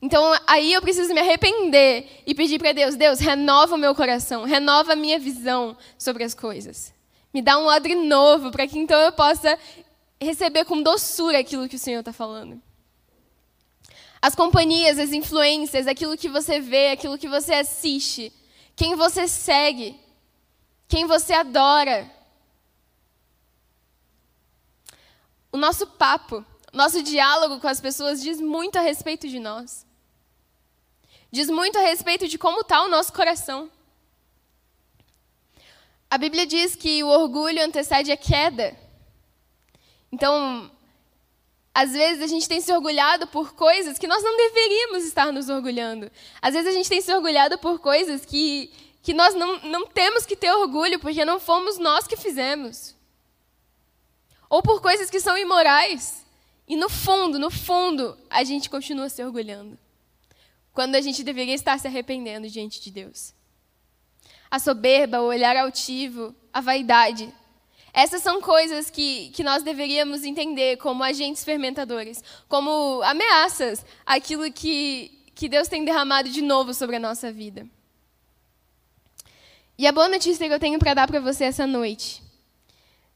Então 0.00 0.32
aí 0.46 0.72
eu 0.72 0.82
preciso 0.82 1.12
me 1.12 1.20
arrepender 1.20 2.22
e 2.26 2.34
pedir 2.34 2.58
para 2.58 2.72
Deus: 2.72 2.96
Deus, 2.96 3.18
renova 3.18 3.74
o 3.74 3.78
meu 3.78 3.94
coração, 3.94 4.44
renova 4.44 4.92
a 4.92 4.96
minha 4.96 5.18
visão 5.18 5.76
sobre 5.98 6.22
as 6.22 6.34
coisas. 6.34 6.92
Me 7.32 7.42
dá 7.42 7.58
um 7.58 7.66
odre 7.66 7.94
novo 7.94 8.50
para 8.50 8.66
que 8.66 8.78
então 8.78 9.00
eu 9.00 9.12
possa 9.12 9.58
receber 10.20 10.64
com 10.64 10.82
doçura 10.82 11.38
aquilo 11.38 11.68
que 11.68 11.76
o 11.76 11.78
Senhor 11.78 12.00
está 12.00 12.12
falando. 12.12 12.60
As 14.20 14.34
companhias, 14.34 14.98
as 14.98 15.12
influências, 15.12 15.86
aquilo 15.86 16.16
que 16.16 16.28
você 16.28 16.60
vê, 16.60 16.90
aquilo 16.90 17.18
que 17.18 17.28
você 17.28 17.54
assiste, 17.54 18.32
quem 18.74 18.96
você 18.96 19.28
segue, 19.28 19.98
quem 20.88 21.06
você 21.06 21.32
adora. 21.32 22.10
O 25.52 25.56
nosso 25.56 25.86
papo, 25.86 26.44
nosso 26.72 27.02
diálogo 27.02 27.60
com 27.60 27.68
as 27.68 27.80
pessoas 27.80 28.20
diz 28.20 28.40
muito 28.40 28.76
a 28.76 28.82
respeito 28.82 29.28
de 29.28 29.38
nós. 29.38 29.86
Diz 31.30 31.48
muito 31.48 31.78
a 31.78 31.82
respeito 31.82 32.26
de 32.26 32.38
como 32.38 32.60
está 32.60 32.82
o 32.82 32.88
nosso 32.88 33.12
coração. 33.12 33.70
A 36.10 36.16
Bíblia 36.16 36.46
diz 36.46 36.74
que 36.74 37.04
o 37.04 37.08
orgulho 37.08 37.62
antecede 37.62 38.10
a 38.10 38.16
queda. 38.16 38.76
Então, 40.10 40.70
às 41.80 41.92
vezes 41.92 42.22
a 42.22 42.26
gente 42.26 42.48
tem 42.48 42.60
se 42.60 42.72
orgulhado 42.72 43.26
por 43.28 43.54
coisas 43.54 43.98
que 43.98 44.08
nós 44.08 44.22
não 44.22 44.36
deveríamos 44.36 45.04
estar 45.04 45.32
nos 45.32 45.48
orgulhando. 45.48 46.10
Às 46.42 46.54
vezes 46.54 46.68
a 46.68 46.72
gente 46.72 46.88
tem 46.88 47.00
se 47.00 47.12
orgulhado 47.14 47.56
por 47.58 47.78
coisas 47.78 48.24
que, 48.24 48.72
que 49.00 49.14
nós 49.14 49.32
não, 49.34 49.60
não 49.60 49.86
temos 49.86 50.26
que 50.26 50.34
ter 50.34 50.50
orgulho, 50.52 50.98
porque 50.98 51.24
não 51.24 51.38
fomos 51.38 51.78
nós 51.78 52.04
que 52.06 52.16
fizemos 52.16 52.98
ou 54.48 54.60
por 54.60 54.80
coisas 54.80 55.10
que 55.10 55.20
são 55.20 55.36
imorais. 55.36 56.24
E 56.66 56.76
no 56.76 56.88
fundo, 56.88 57.38
no 57.38 57.50
fundo, 57.50 58.18
a 58.28 58.42
gente 58.42 58.68
continua 58.68 59.08
se 59.08 59.22
orgulhando. 59.22 59.78
Quando 60.72 60.96
a 60.96 61.00
gente 61.00 61.22
deveria 61.22 61.54
estar 61.54 61.78
se 61.78 61.86
arrependendo 61.86 62.48
diante 62.48 62.80
de 62.80 62.90
Deus. 62.90 63.34
A 64.50 64.58
soberba, 64.58 65.20
o 65.20 65.26
olhar 65.26 65.56
altivo, 65.56 66.34
a 66.52 66.60
vaidade. 66.60 67.32
Essas 67.92 68.22
são 68.22 68.40
coisas 68.40 68.90
que, 68.90 69.30
que 69.30 69.42
nós 69.42 69.62
deveríamos 69.62 70.24
entender 70.24 70.76
como 70.76 71.02
agentes 71.02 71.44
fermentadores, 71.44 72.22
como 72.48 73.00
ameaças, 73.02 73.84
aquilo 74.04 74.50
que, 74.52 75.24
que 75.34 75.48
Deus 75.48 75.68
tem 75.68 75.84
derramado 75.84 76.28
de 76.28 76.42
novo 76.42 76.74
sobre 76.74 76.96
a 76.96 77.00
nossa 77.00 77.32
vida. 77.32 77.66
E 79.76 79.86
a 79.86 79.92
boa 79.92 80.08
notícia 80.08 80.46
que 80.46 80.52
eu 80.52 80.58
tenho 80.58 80.78
para 80.78 80.94
dar 80.94 81.06
para 81.06 81.20
você 81.20 81.44
essa 81.44 81.66
noite 81.66 82.22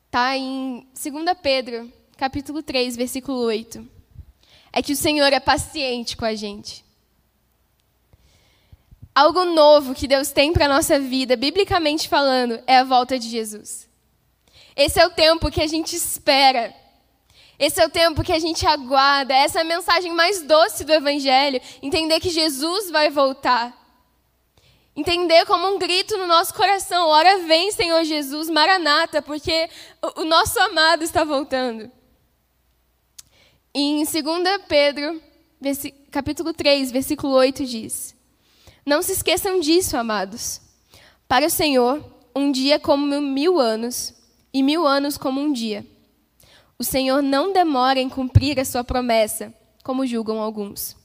está 0.07 0.37
em 0.37 0.87
2 0.95 1.37
Pedro, 1.43 1.93
capítulo 2.17 2.63
3, 2.63 2.97
versículo 2.97 3.39
8. 3.39 3.89
É 4.73 4.81
que 4.81 4.93
o 4.93 4.97
Senhor 4.97 5.33
é 5.33 5.41
paciente 5.41 6.17
com 6.17 6.25
a 6.25 6.35
gente. 6.35 6.85
Algo 9.15 9.45
novo 9.45 9.95
que 9.95 10.09
Deus 10.09 10.31
tem 10.31 10.53
para 10.53 10.65
a 10.65 10.69
nossa 10.69 10.99
vida, 10.99 11.37
biblicamente 11.37 12.09
falando, 12.09 12.63
é 12.67 12.79
a 12.79 12.85
volta 12.85 13.19
de 13.19 13.29
Jesus. 13.29 13.89
Esse 14.77 15.01
é 15.01 15.07
o 15.07 15.11
tempo 15.11 15.51
que 15.51 15.61
a 15.61 15.67
gente 15.67 15.95
espera. 15.95 16.75
Esse 17.59 17.81
é 17.81 17.87
o 17.87 17.91
tempo 17.91 18.25
que 18.25 18.33
a 18.33 18.39
gente 18.39 18.67
aguarda. 18.67 19.35
Essa 19.35 19.59
é 19.59 19.63
a 19.63 19.65
mensagem 19.65 20.13
mais 20.13 20.43
doce 20.43 20.85
do 20.85 20.93
Evangelho. 20.93 21.61
Entender 21.83 22.19
que 22.21 22.31
Jesus 22.31 22.91
vai 22.91 23.11
voltar. 23.11 23.81
Entender 24.95 25.47
como 25.47 25.75
um 25.75 25.79
grito 25.79 26.17
no 26.19 26.27
nosso 26.27 26.53
coração: 26.55 27.09
Ora 27.09 27.39
vem, 27.47 27.71
Senhor 27.71 28.05
Jesus, 28.05 28.51
Maranata, 28.51 29.23
porque 29.23 29.69
o 30.17 30.25
nosso 30.25 30.59
amado 30.61 31.03
está 31.03 31.25
voltando. 31.25 31.91
Em 33.75 34.05
2 34.05 34.15
Pedro, 34.69 35.23
capítulo 36.11 36.53
3, 36.53 36.91
versículo 36.91 37.33
8 37.35 37.65
diz: 37.65 38.15
Não 38.85 39.01
se 39.01 39.13
esqueçam 39.13 39.61
disso, 39.61 39.97
amados. 39.97 40.61
Para 41.27 41.47
o 41.47 41.51
Senhor, 41.51 42.05
um 42.37 42.53
dia 42.53 42.79
como 42.79 43.19
mil 43.21 43.59
anos, 43.59 44.13
e 44.53 44.63
mil 44.63 44.87
anos 44.87 45.17
como 45.17 45.41
um 45.41 45.53
dia. 45.53 45.87
O 46.79 46.85
Senhor 46.85 47.23
não 47.23 47.53
demora 47.53 48.01
em 48.01 48.09
cumprir 48.09 48.59
a 48.59 48.65
sua 48.65 48.83
promessa, 48.83 49.55
como 49.85 50.07
julgam 50.07 50.41
alguns. 50.41 50.97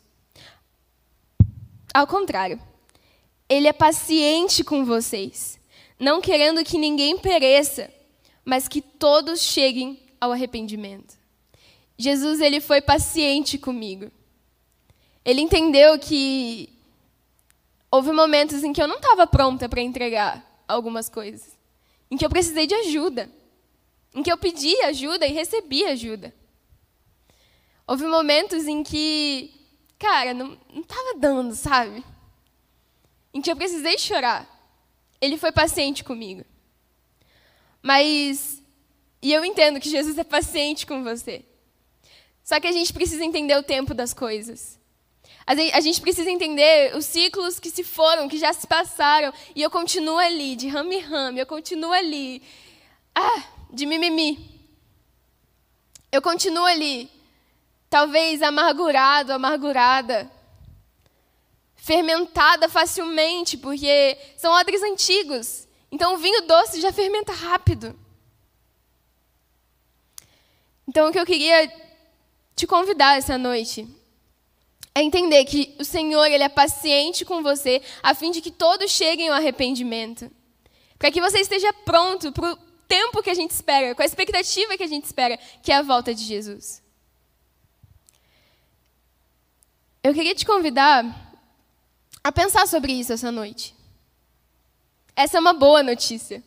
Ao 1.93 2.05
contrário, 2.05 2.60
ele 3.49 3.67
é 3.67 3.73
paciente 3.73 4.63
com 4.63 4.83
vocês, 4.83 5.60
não 5.99 6.21
querendo 6.21 6.63
que 6.63 6.77
ninguém 6.77 7.17
pereça, 7.17 7.91
mas 8.43 8.67
que 8.67 8.81
todos 8.81 9.41
cheguem 9.41 9.99
ao 10.19 10.31
arrependimento. 10.31 11.15
Jesus 11.97 12.39
ele 12.39 12.62
foi 12.62 12.81
paciente 12.81 13.57
comigo. 13.57 14.12
Ele 15.25 15.41
entendeu 15.41 15.97
que 15.99 16.69
houve 17.91 18.12
momentos 18.12 18.63
em 18.63 18.71
que 18.71 18.81
eu 18.81 18.88
não 18.88 18.97
estava 18.97 19.25
pronta 19.25 19.67
para 19.67 19.81
entregar 19.81 20.63
algumas 20.67 21.10
coisas, 21.10 21.57
em 22.12 22.17
que 22.17 22.25
eu 22.25 22.29
precisei 22.29 22.67
de 22.67 22.75
ajuda, 22.75 23.29
em 24.13 24.24
que 24.24 24.32
eu 24.32 24.38
pedi 24.38 24.76
ajuda 24.84 25.26
e 25.26 25.34
recebi 25.34 25.84
ajuda. 25.86 26.34
Houve 27.86 28.06
momentos 28.06 28.67
em 28.67 28.84
que, 28.84 29.54
cara, 29.98 30.34
não 30.34 30.58
estava 30.76 31.17
dando, 31.17 31.56
sabe? 31.56 32.04
em 33.38 33.41
que 33.41 33.52
eu 33.52 33.56
precisei 33.56 33.98
chorar. 34.00 34.48
Ele 35.22 35.38
foi 35.38 35.52
paciente 35.52 36.04
comigo. 36.04 36.43
Mas, 37.84 38.62
e 39.22 39.32
eu 39.32 39.46
entendo 39.46 39.80
que 39.80 39.91
Jesus 39.91 40.17
é 40.17 40.24
paciente 40.24 40.88
com 40.88 41.04
você. 41.04 41.46
Só 42.43 42.60
que 42.60 42.67
a 42.67 42.72
gente 42.72 42.91
precisa 42.91 43.24
entender 43.24 43.56
o 43.56 43.62
tempo 43.62 43.93
das 43.93 44.12
coisas. 44.12 44.80
A 45.46 45.80
gente 45.80 46.02
precisa 46.02 46.30
entender 46.32 46.96
os 46.96 47.06
ciclos 47.06 47.60
que 47.60 47.70
se 47.70 47.84
foram, 47.84 48.28
que 48.28 48.39
já 48.39 48.52
se 48.52 48.65
passaram, 48.67 49.32
e 49.56 49.62
eu 49.62 49.70
continuo 49.70 50.17
ali, 50.17 50.56
de 50.56 50.67
rame-rame, 50.67 51.39
eu 51.39 51.46
continuo 51.46 51.93
ali, 51.93 52.41
ah, 53.15 53.43
de 53.71 53.86
mimimi. 53.86 54.58
Eu 56.12 56.21
continuo 56.21 56.65
ali, 56.65 57.10
talvez 57.89 58.41
amargurado, 58.41 59.34
amargurada, 59.34 60.32
fermentada 61.75 62.67
facilmente, 62.67 63.58
porque 63.58 64.17
são 64.38 64.53
odres 64.53 64.82
antigos. 64.84 65.67
Então 65.91 66.15
o 66.15 66.17
vinho 66.17 66.45
doce 66.47 66.82
já 66.82 66.91
fermenta 66.91 67.32
rápido. 67.34 67.97
Então 70.88 71.10
o 71.10 71.12
que 71.12 71.19
eu 71.19 71.25
queria 71.25 71.71
te 72.56 72.65
convidar 72.65 73.17
essa 73.17 73.38
noite 73.38 73.88
é 74.95 75.03
entender 75.03 75.45
que 75.45 75.75
o 75.77 75.84
Senhor 75.84 76.25
ele 76.25 76.43
é 76.43 76.49
paciente 76.49 77.23
com 77.23 77.43
você, 77.43 77.82
a 78.01 78.15
fim 78.15 78.32
de 78.32 78.41
que 78.41 78.49
todos 78.49 78.89
cheguem 78.89 79.30
ao 79.30 79.36
arrependimento. 79.36 80.32
Para 80.97 81.12
que 81.12 81.21
você 81.21 81.39
esteja 81.39 81.71
pronto 81.86 82.32
para 82.32 82.53
o 82.53 82.58
tempo 82.88 83.21
que 83.21 83.30
a 83.30 83.34
gente 83.34 83.52
espera, 83.52 83.93
com 83.93 84.02
a 84.02 84.06
expectativa 84.06 84.78
que 84.78 84.84
a 84.84 84.88
gente 84.88 85.06
espera, 85.06 85.38
que 85.62 85.71
é 85.71 85.76
a 85.76 85.82
volta 85.82 86.13
de 86.13 86.23
Jesus. 86.23 86.84
Eu 90.04 90.13
queria 90.13 90.34
te 90.34 90.45
convidar 90.45 91.04
a 92.23 92.32
pensar 92.32 92.67
sobre 92.67 92.93
isso 92.93 93.13
essa 93.13 93.32
noite. 93.32 93.76
Essa 95.15 95.38
é 95.38 95.39
uma 95.39 95.54
boa 95.54 95.84
notícia. 95.84 96.43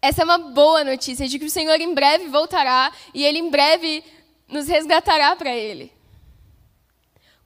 Essa 0.00 0.22
é 0.22 0.24
uma 0.24 0.38
boa 0.38 0.82
notícia 0.82 1.28
de 1.28 1.38
que 1.38 1.44
o 1.44 1.50
Senhor 1.50 1.80
em 1.80 1.94
breve 1.94 2.28
voltará 2.28 2.92
e 3.14 3.24
Ele 3.24 3.38
em 3.38 3.50
breve 3.50 4.04
nos 4.48 4.66
resgatará 4.66 5.34
para 5.36 5.54
Ele. 5.54 5.92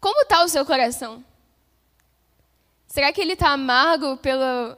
Como 0.00 0.22
está 0.22 0.42
o 0.42 0.48
seu 0.48 0.64
coração? 0.64 1.24
Será 2.86 3.12
que 3.12 3.20
ele 3.20 3.34
está 3.34 3.50
amargo 3.50 4.16
pelo, 4.16 4.76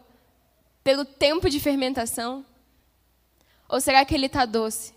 pelo 0.88 1.04
tempo 1.04 1.50
de 1.50 1.60
fermentação? 1.60 2.42
Ou 3.68 3.78
será 3.78 4.06
que 4.06 4.14
ele 4.14 4.24
está 4.24 4.46
doce? 4.46 4.94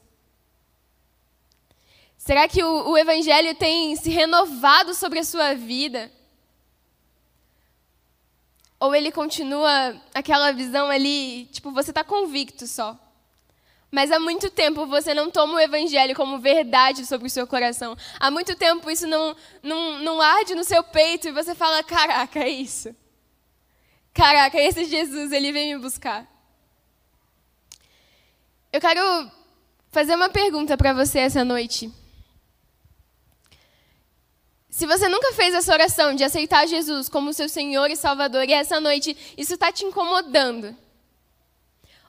Será 2.18 2.48
que 2.48 2.64
o, 2.64 2.92
o 2.92 2.98
Evangelho 2.98 3.54
tem 3.56 3.94
se 3.98 4.10
renovado 4.10 4.94
sobre 4.94 5.20
a 5.20 5.26
sua 5.26 5.54
vida? 5.54 6.10
Ou 8.80 8.96
ele 8.96 9.12
continua 9.12 10.02
aquela 10.14 10.54
visão 10.54 10.90
ali, 10.90 11.48
tipo, 11.48 11.74
você 11.74 11.92
está 11.92 12.06
convicto 12.06 12.66
só, 12.68 12.98
Mas 13.92 14.14
há 14.14 14.20
muito 14.20 14.50
tempo 14.50 14.86
você 14.86 15.14
não 15.14 15.30
toma 15.30 15.56
o 15.56 15.60
evangelho 15.60 16.16
como 16.16 16.40
verdade 16.40 17.06
sobre 17.06 17.28
o 17.28 17.30
seu 17.30 17.46
coração. 17.46 17.98
Há 18.18 18.32
muito 18.32 18.56
tempo 18.56 18.90
isso 18.90 19.06
não, 19.06 19.36
não, 19.62 20.00
não 20.00 20.22
arde 20.22 20.56
no 20.56 20.64
seu 20.64 20.86
peito 20.86 21.28
e 21.28 21.34
você 21.34 21.54
fala: 21.54 21.84
caraca, 21.84 22.40
é 22.40 22.50
isso. 22.50 22.96
Caraca, 24.14 24.60
esse 24.60 24.86
Jesus, 24.86 25.32
ele 25.32 25.52
vem 25.52 25.74
me 25.74 25.82
buscar. 25.82 26.28
Eu 28.72 28.80
quero 28.80 29.32
fazer 29.90 30.16
uma 30.16 30.30
pergunta 30.30 30.78
para 30.78 30.94
você 30.94 31.20
essa 31.20 31.44
noite. 31.44 31.92
Se 34.70 34.86
você 34.86 35.10
nunca 35.10 35.34
fez 35.34 35.54
essa 35.54 35.74
oração 35.74 36.16
de 36.16 36.24
aceitar 36.24 36.66
Jesus 36.66 37.10
como 37.10 37.34
seu 37.34 37.50
Senhor 37.50 37.90
e 37.92 37.96
Salvador 37.96 38.48
e 38.48 38.54
essa 38.54 38.80
noite 38.80 39.16
isso 39.38 39.54
está 39.54 39.72
te 39.72 39.86
incomodando, 39.86 40.76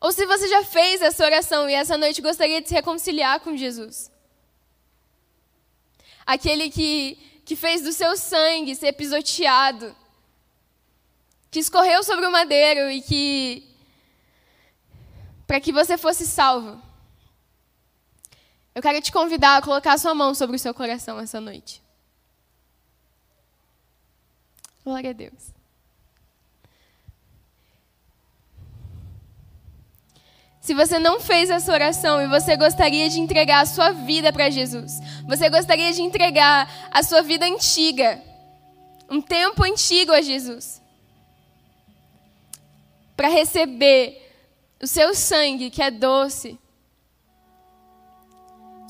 ou 0.01 0.11
se 0.11 0.25
você 0.27 0.49
já 0.49 0.65
fez 0.65 1.03
essa 1.03 1.25
oração 1.25 1.69
e 1.69 1.75
essa 1.75 1.97
noite 1.97 2.23
gostaria 2.23 2.61
de 2.61 2.69
se 2.69 2.75
reconciliar 2.75 3.41
com 3.41 3.57
Jesus. 3.57 4.11
Aquele 6.25 6.71
que, 6.71 7.19
que 7.45 7.57
fez 7.57 7.83
do 7.83 7.93
seu 7.93 8.17
sangue 8.17 8.75
ser 8.75 8.93
pisoteado, 8.93 9.95
que 11.53 11.61
escorreu 11.61 12.03
sobre 12.03 12.27
o 12.27 12.33
madeiro 12.33 12.91
e 12.91 13.03
que. 13.03 13.69
para 15.47 15.61
que 15.61 15.71
você 15.71 15.99
fosse 15.99 16.27
salvo. 16.27 16.81
Eu 18.75 18.81
quero 18.81 19.03
te 19.03 19.13
convidar 19.13 19.59
a 19.59 19.63
colocar 19.63 19.93
a 19.93 19.99
sua 19.99 20.15
mão 20.15 20.35
sobre 20.35 20.57
o 20.57 20.59
seu 20.59 20.73
coração 20.73 21.21
essa 21.21 21.39
noite. 21.43 21.83
Glória 24.83 25.11
a 25.11 25.13
Deus. 25.13 25.53
Se 30.63 30.73
você 30.73 30.99
não 30.99 31.21
fez 31.21 31.51
essa 31.51 31.71
oração 31.71 32.23
e 32.23 32.29
você 32.29 32.57
gostaria 32.57 33.11
de 33.11 33.21
entregar 33.21 33.61
a 33.61 33.67
sua 33.67 33.91
vida 33.91 34.33
para 34.33 34.49
Jesus, 34.49 35.01
você 35.29 35.51
gostaria 35.51 35.93
de 35.93 36.01
entregar 36.01 36.89
a 36.91 37.03
sua 37.03 37.21
vida 37.21 37.45
antiga, 37.45 38.23
um 39.11 39.21
tempo 39.21 39.63
antigo 39.65 40.13
a 40.13 40.23
Jesus, 40.23 40.82
para 43.23 43.29
receber 43.29 44.21
o 44.83 44.87
seu 44.87 45.15
sangue 45.15 45.71
que 45.71 45.81
é 45.81 45.93
doce, 45.93 46.59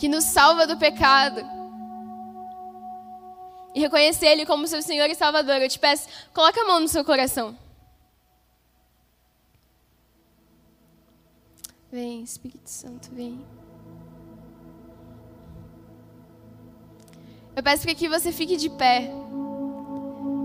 que 0.00 0.08
nos 0.08 0.24
salva 0.24 0.66
do 0.66 0.78
pecado, 0.78 1.42
e 3.74 3.80
reconhecer 3.80 4.28
Ele 4.28 4.46
como 4.46 4.66
seu 4.66 4.80
Senhor 4.80 5.10
e 5.10 5.14
Salvador, 5.14 5.56
eu 5.56 5.68
te 5.68 5.78
peço, 5.78 6.08
coloque 6.32 6.58
a 6.58 6.64
mão 6.64 6.80
no 6.80 6.88
seu 6.88 7.04
coração. 7.04 7.54
Vem, 11.90 12.22
Espírito 12.22 12.70
Santo, 12.70 13.10
vem. 13.12 13.44
Eu 17.54 17.62
peço 17.62 17.84
que 17.84 17.92
aqui 17.92 18.08
você 18.08 18.32
fique 18.32 18.56
de 18.56 18.70
pé. 18.70 19.10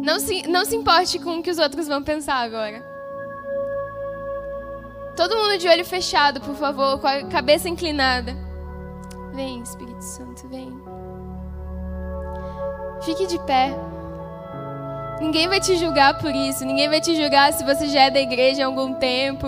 Não 0.03 0.19
se, 0.19 0.45
não 0.45 0.65
se 0.65 0.75
importe 0.75 1.19
com 1.19 1.37
o 1.37 1.41
que 1.41 1.49
os 1.49 1.57
outros 1.57 1.87
vão 1.87 2.03
pensar 2.03 2.35
agora. 2.35 2.96
Todo 5.17 5.35
mundo 5.35 5.57
de 5.57 5.67
olho 5.67 5.83
fechado, 5.83 6.39
por 6.39 6.55
favor, 6.55 6.99
com 6.99 7.07
a 7.07 7.23
cabeça 7.23 7.67
inclinada. 7.67 8.37
Vem, 9.33 9.63
Espírito 9.63 10.03
Santo, 10.03 10.47
vem. 10.47 10.71
Fique 13.01 13.25
de 13.25 13.39
pé. 13.39 13.75
Ninguém 15.19 15.47
vai 15.47 15.59
te 15.59 15.75
julgar 15.75 16.19
por 16.19 16.35
isso. 16.35 16.63
Ninguém 16.63 16.87
vai 16.87 17.01
te 17.01 17.15
julgar 17.15 17.51
se 17.51 17.63
você 17.63 17.87
já 17.87 18.01
é 18.01 18.11
da 18.11 18.21
igreja 18.21 18.63
há 18.63 18.67
algum 18.67 18.93
tempo. 18.93 19.47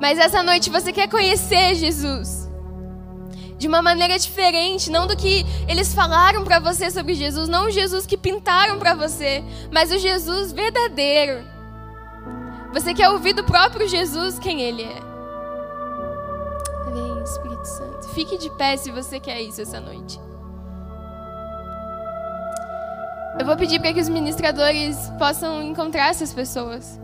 Mas 0.00 0.18
essa 0.18 0.42
noite 0.42 0.70
você 0.70 0.92
quer 0.92 1.08
conhecer 1.08 1.76
Jesus 1.76 2.50
de 3.56 3.68
uma 3.68 3.80
maneira 3.80 4.18
diferente, 4.18 4.90
não 4.90 5.06
do 5.06 5.16
que 5.16 5.46
eles 5.68 5.94
falaram 5.94 6.42
para 6.42 6.58
você 6.58 6.90
sobre 6.90 7.14
Jesus, 7.14 7.48
não 7.48 7.68
o 7.68 7.70
Jesus 7.70 8.04
que 8.04 8.16
pintaram 8.16 8.76
para 8.76 8.94
você, 8.94 9.44
mas 9.70 9.92
o 9.92 9.98
Jesus 9.98 10.52
verdadeiro. 10.52 11.53
Você 12.74 12.92
quer 12.92 13.08
ouvir 13.08 13.34
do 13.34 13.44
próprio 13.44 13.86
Jesus 13.86 14.36
quem 14.36 14.60
ele 14.60 14.82
é. 14.82 15.00
Vem, 16.92 17.22
Espírito 17.22 17.64
Santo. 17.64 18.08
Fique 18.08 18.36
de 18.36 18.50
pé 18.50 18.76
se 18.76 18.90
você 18.90 19.20
quer 19.20 19.40
isso 19.40 19.62
essa 19.62 19.78
noite. 19.80 20.20
Eu 23.38 23.46
vou 23.46 23.56
pedir 23.56 23.80
para 23.80 23.92
que 23.92 24.00
os 24.00 24.08
ministradores 24.08 25.08
possam 25.20 25.62
encontrar 25.62 26.08
essas 26.08 26.32
pessoas. 26.32 26.98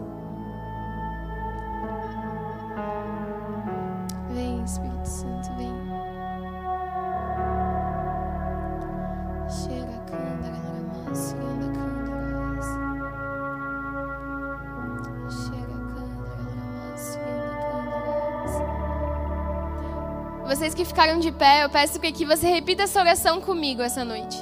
Vocês 20.50 20.74
que 20.74 20.84
ficaram 20.84 21.20
de 21.20 21.30
pé, 21.30 21.62
eu 21.62 21.70
peço 21.70 22.00
que 22.00 22.26
você 22.26 22.48
repita 22.48 22.82
essa 22.82 22.98
oração 22.98 23.40
comigo 23.40 23.82
essa 23.82 24.04
noite. 24.04 24.36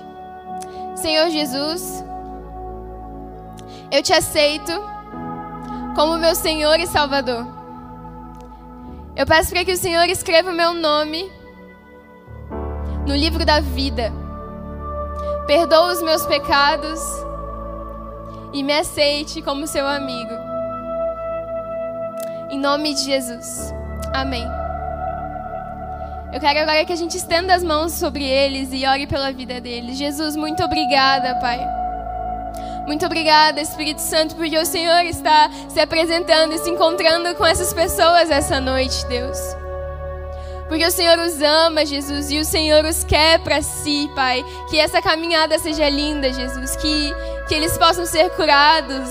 Senhor 0.97 1.29
Jesus, 1.29 2.03
eu 3.93 4.03
te 4.03 4.15
aceito 4.15 4.73
como 5.95 6.17
meu 6.17 6.35
Senhor 6.35 6.81
e 6.81 6.87
Salvador. 6.87 7.47
Eu 9.15 9.27
peço 9.27 9.51
para 9.51 9.67
que 9.67 9.73
o 9.73 9.77
Senhor 9.77 10.09
escreva 10.09 10.51
o 10.51 10.55
meu 10.55 10.73
nome 10.73 11.31
no 13.07 13.15
livro 13.15 13.45
da 13.45 13.61
vida. 13.61 14.11
Perdoa 15.47 15.93
os 15.93 16.03
meus 16.03 16.25
pecados 16.25 17.03
e 18.55 18.63
me 18.63 18.73
aceite 18.73 19.43
como 19.43 19.67
seu 19.67 19.87
amigo. 19.87 20.33
Em 22.51 22.59
nome 22.59 22.95
de 22.95 23.03
Jesus. 23.03 23.75
Amém. 24.15 24.68
Eu 26.33 26.41
quero 26.41 26.61
agora 26.61 26.85
que 26.85 26.93
a 26.93 26.97
gente 26.97 27.17
estenda 27.17 27.55
as 27.55 27.65
mãos 27.65 27.93
sobre 27.93 28.25
eles 28.25 28.69
e 28.73 28.87
ore 28.87 29.07
pela 29.07 29.33
vida 29.33 29.61
deles. 29.61 29.97
Jesus, 29.97 30.37
muito 30.37 30.63
obrigada, 30.63 31.35
Pai. 31.37 31.59
Muito 32.87 33.05
obrigada, 33.05 33.61
Espírito 33.61 34.01
Santo, 34.01 34.37
porque 34.37 34.57
o 34.59 34.65
Senhor 34.65 35.05
está 35.05 35.51
se 35.69 35.81
apresentando 35.81 36.55
e 36.55 36.59
se 36.59 36.71
encontrando 36.71 37.35
com 37.35 37.45
essas 37.45 37.73
pessoas 37.73 38.31
essa 38.31 38.61
noite, 38.61 39.07
Deus. 39.07 39.39
Porque 40.69 40.85
o 40.85 40.91
Senhor 40.91 41.19
os 41.19 41.41
ama, 41.41 41.85
Jesus, 41.87 42.31
e 42.31 42.39
o 42.39 42.45
Senhor 42.45 42.85
os 42.85 43.05
quer 43.05 43.39
para 43.41 43.63
si, 43.63 44.11
Pai. 44.15 44.45
Que 44.69 44.79
essa 44.79 45.01
caminhada 45.01 45.59
seja 45.59 45.89
linda, 45.89 46.31
Jesus. 46.31 46.77
Que, 46.77 47.11
que 47.49 47.55
eles 47.55 47.77
possam 47.79 48.05
ser 48.05 48.29
curados, 48.31 49.11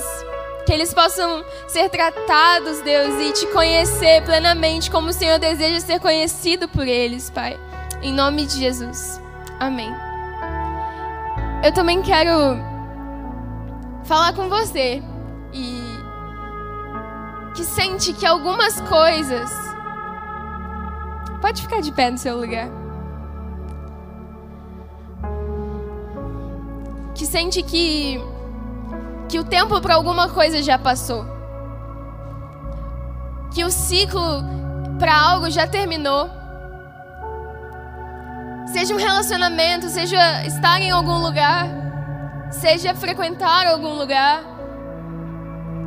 que 0.67 0.73
eles 0.73 0.93
possam 0.93 1.45
ser 1.65 1.87
tratados, 1.89 2.81
Deus, 2.81 3.15
e 3.21 3.31
te 3.31 3.47
conhecer 3.53 4.21
plenamente 4.25 4.91
como 4.91 5.07
o 5.07 5.13
Senhor 5.13 5.39
deseja 5.39 5.79
ser 5.79 6.01
conhecido 6.01 6.67
por 6.67 6.85
eles, 6.85 7.29
Pai. 7.29 7.57
Em 8.01 8.13
nome 8.13 8.45
de 8.45 8.59
Jesus. 8.59 9.21
Amém. 9.61 9.89
Eu 11.63 11.73
também 11.73 12.01
quero 12.01 12.57
falar 14.03 14.33
com 14.33 14.49
você 14.49 15.01
e 15.53 15.81
que 17.55 17.63
sente 17.63 18.11
que 18.11 18.25
algumas 18.25 18.81
coisas. 18.81 19.49
Pode 21.41 21.61
ficar 21.61 21.79
de 21.79 21.93
pé 21.93 22.11
no 22.11 22.17
seu 22.17 22.37
lugar. 22.37 22.67
Que 27.15 27.25
sente 27.25 27.63
que 27.63 28.21
que 29.27 29.39
o 29.39 29.43
tempo 29.43 29.79
para 29.81 29.95
alguma 29.95 30.29
coisa 30.29 30.63
já 30.63 30.77
passou. 30.77 31.25
Que 33.53 33.63
o 33.63 33.69
ciclo 33.69 34.43
para 34.97 35.15
algo 35.15 35.49
já 35.49 35.67
terminou. 35.67 36.29
Seja 38.67 38.93
um 38.93 38.97
relacionamento, 38.97 39.89
seja 39.89 40.45
estar 40.45 40.81
em 40.81 40.91
algum 40.91 41.19
lugar, 41.19 41.67
seja 42.51 42.93
frequentar 42.93 43.65
algum 43.67 43.93
lugar, 43.93 44.43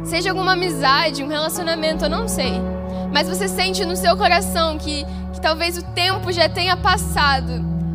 seja 0.04 0.30
alguma 0.30 0.52
amizade, 0.52 1.22
um 1.22 1.28
relacionamento, 1.28 2.06
eu 2.06 2.10
não 2.10 2.26
sei. 2.26 2.60
Mas 3.12 3.28
você 3.28 3.48
sente 3.48 3.84
no 3.84 3.96
seu 3.96 4.16
coração 4.16 4.78
que, 4.78 5.04
que 5.32 5.40
talvez 5.40 5.76
o 5.76 5.82
tempo 5.92 6.32
já 6.32 6.48
tenha 6.48 6.76
passado, 6.76 7.52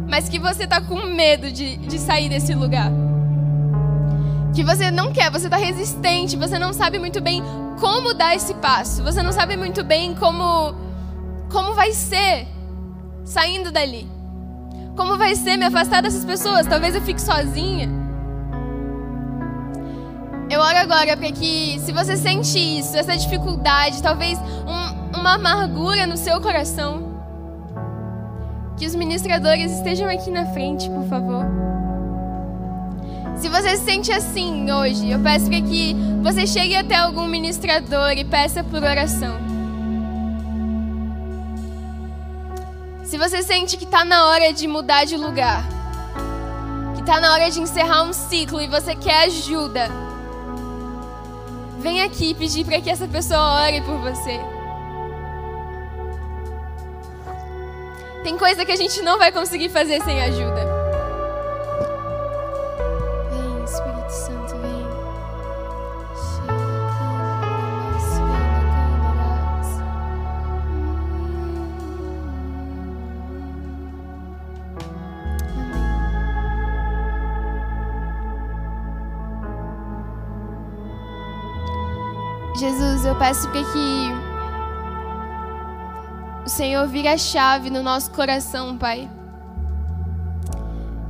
mas 0.08 0.30
que 0.30 0.40
você 0.40 0.64
está 0.64 0.80
com 0.80 1.02
medo 1.08 1.52
de, 1.52 1.78
de 1.78 1.98
sair 1.98 2.30
desse 2.30 2.54
lugar 2.54 3.05
que 4.56 4.64
você 4.64 4.90
não 4.90 5.12
quer, 5.12 5.30
você 5.30 5.48
está 5.48 5.58
resistente, 5.58 6.38
você 6.38 6.58
não 6.58 6.72
sabe 6.72 6.98
muito 6.98 7.22
bem 7.22 7.44
como 7.80 8.14
dar 8.14 8.34
esse 8.34 8.54
passo, 8.56 9.04
você 9.04 9.22
não 9.22 9.34
sabe 9.34 9.58
muito 9.58 9.84
bem 9.84 10.16
como 10.16 10.74
como 11.52 11.74
vai 11.74 11.92
ser 11.92 12.48
saindo 13.26 13.72
dali. 13.72 14.10
Como 14.96 15.18
vai 15.18 15.36
ser 15.36 15.58
me 15.58 15.66
afastar 15.66 16.02
dessas 16.02 16.24
pessoas? 16.24 16.66
Talvez 16.66 16.96
eu 16.96 17.02
fique 17.02 17.22
sozinha. 17.22 17.90
Eu 20.50 20.62
oro 20.62 20.78
agora 20.78 21.18
para 21.18 21.32
que, 21.32 21.78
se 21.80 21.92
você 21.92 22.16
sente 22.16 22.58
isso, 22.58 22.96
essa 22.96 23.18
dificuldade, 23.18 24.02
talvez 24.02 24.40
um, 24.40 25.20
uma 25.20 25.34
amargura 25.34 26.08
no 26.08 26.16
seu 26.16 26.40
coração, 26.40 27.20
que 28.78 28.86
os 28.86 28.96
ministradores 28.96 29.72
estejam 29.72 30.10
aqui 30.10 30.32
na 30.32 30.46
frente, 30.48 30.90
por 30.90 31.04
favor. 31.06 31.75
Se 33.38 33.50
você 33.50 33.76
se 33.76 33.84
sente 33.84 34.12
assim 34.12 34.72
hoje, 34.72 35.10
eu 35.10 35.20
peço 35.20 35.50
que 35.50 35.94
você 36.24 36.48
chegue 36.48 36.76
até 36.76 36.96
algum 36.96 37.28
ministrador 37.28 38.12
e 38.12 38.24
peça 38.24 38.64
por 38.64 38.82
oração. 38.82 39.38
Se 43.04 43.18
você 43.18 43.44
sente 43.44 43.78
que 43.78 43.84
está 43.84 44.04
na 44.04 44.28
hora 44.28 44.52
de 44.52 44.68
mudar 44.68 45.06
de 45.06 45.18
lugar, 45.18 45.64
que 46.96 47.02
está 47.02 47.20
na 47.20 47.34
hora 47.34 47.52
de 47.52 47.60
encerrar 47.60 48.04
um 48.04 48.14
ciclo 48.14 48.62
e 48.62 48.68
você 48.68 48.96
quer 48.96 49.26
ajuda, 49.26 49.90
vem 51.80 52.02
aqui 52.02 52.34
pedir 52.34 52.66
para 52.66 52.82
que 52.82 52.90
essa 52.90 53.08
pessoa 53.08 53.64
ore 53.64 53.82
por 53.82 53.98
você. 53.98 54.40
Tem 58.24 58.38
coisa 58.38 58.66
que 58.66 58.72
a 58.72 58.76
gente 58.76 59.02
não 59.02 59.20
vai 59.20 59.32
conseguir 59.32 59.70
fazer 59.70 60.02
sem 60.02 60.20
ajuda. 60.20 60.75
Jesus, 82.66 83.06
eu 83.06 83.16
peço 83.16 83.48
para 83.50 83.64
que 83.64 84.12
o 86.44 86.50
Senhor 86.50 86.88
vire 86.88 87.08
a 87.08 87.16
chave 87.16 87.70
no 87.70 87.84
nosso 87.84 88.10
coração, 88.10 88.76
Pai. 88.76 89.08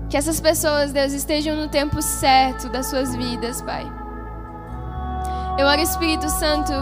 Que 0.09 0.17
essas 0.17 0.41
pessoas, 0.41 0.91
Deus, 0.91 1.13
estejam 1.13 1.55
no 1.55 1.69
tempo 1.69 2.01
certo 2.01 2.67
das 2.67 2.87
suas 2.87 3.15
vidas, 3.15 3.61
Pai. 3.61 3.89
Eu 5.57 5.65
oro, 5.67 5.79
Espírito 5.79 6.27
Santo, 6.27 6.73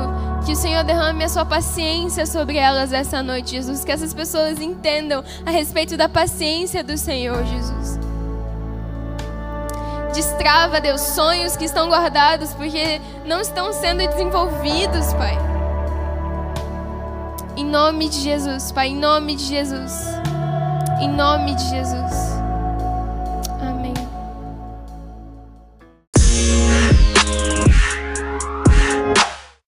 que 0.44 0.54
o 0.54 0.56
Senhor 0.56 0.84
derrame 0.84 1.24
a 1.24 1.30
sua 1.30 1.46
paciência 1.46 2.26
sobre 2.26 2.58
elas 2.58 2.92
essa 2.92 3.22
noite, 3.22 3.52
Jesus. 3.52 3.86
Que 3.86 3.92
essas 3.92 4.12
pessoas 4.12 4.60
entendam 4.60 5.24
a 5.46 5.52
respeito 5.52 5.96
da 5.96 6.10
paciência 6.10 6.84
do 6.84 6.98
Senhor, 6.98 7.46
Jesus. 7.46 8.03
Destrava, 10.14 10.80
Deus, 10.80 11.02
sonhos 11.02 11.58
que 11.58 11.66
estão 11.66 11.90
guardados 11.90 12.54
porque 12.54 13.02
não 13.26 13.42
estão 13.42 13.74
sendo 13.74 14.08
desenvolvidos, 14.08 15.12
Pai. 15.14 15.38
Em 17.58 17.66
nome 17.66 18.10
de 18.10 18.20
Jesus, 18.20 18.72
Pai, 18.72 18.90
em 18.90 18.96
nome 18.96 19.36
de 19.36 19.44
Jesus. 19.44 20.06
Em 21.02 21.10
nome 21.10 21.56
de 21.56 21.70
Jesus. 21.70 22.33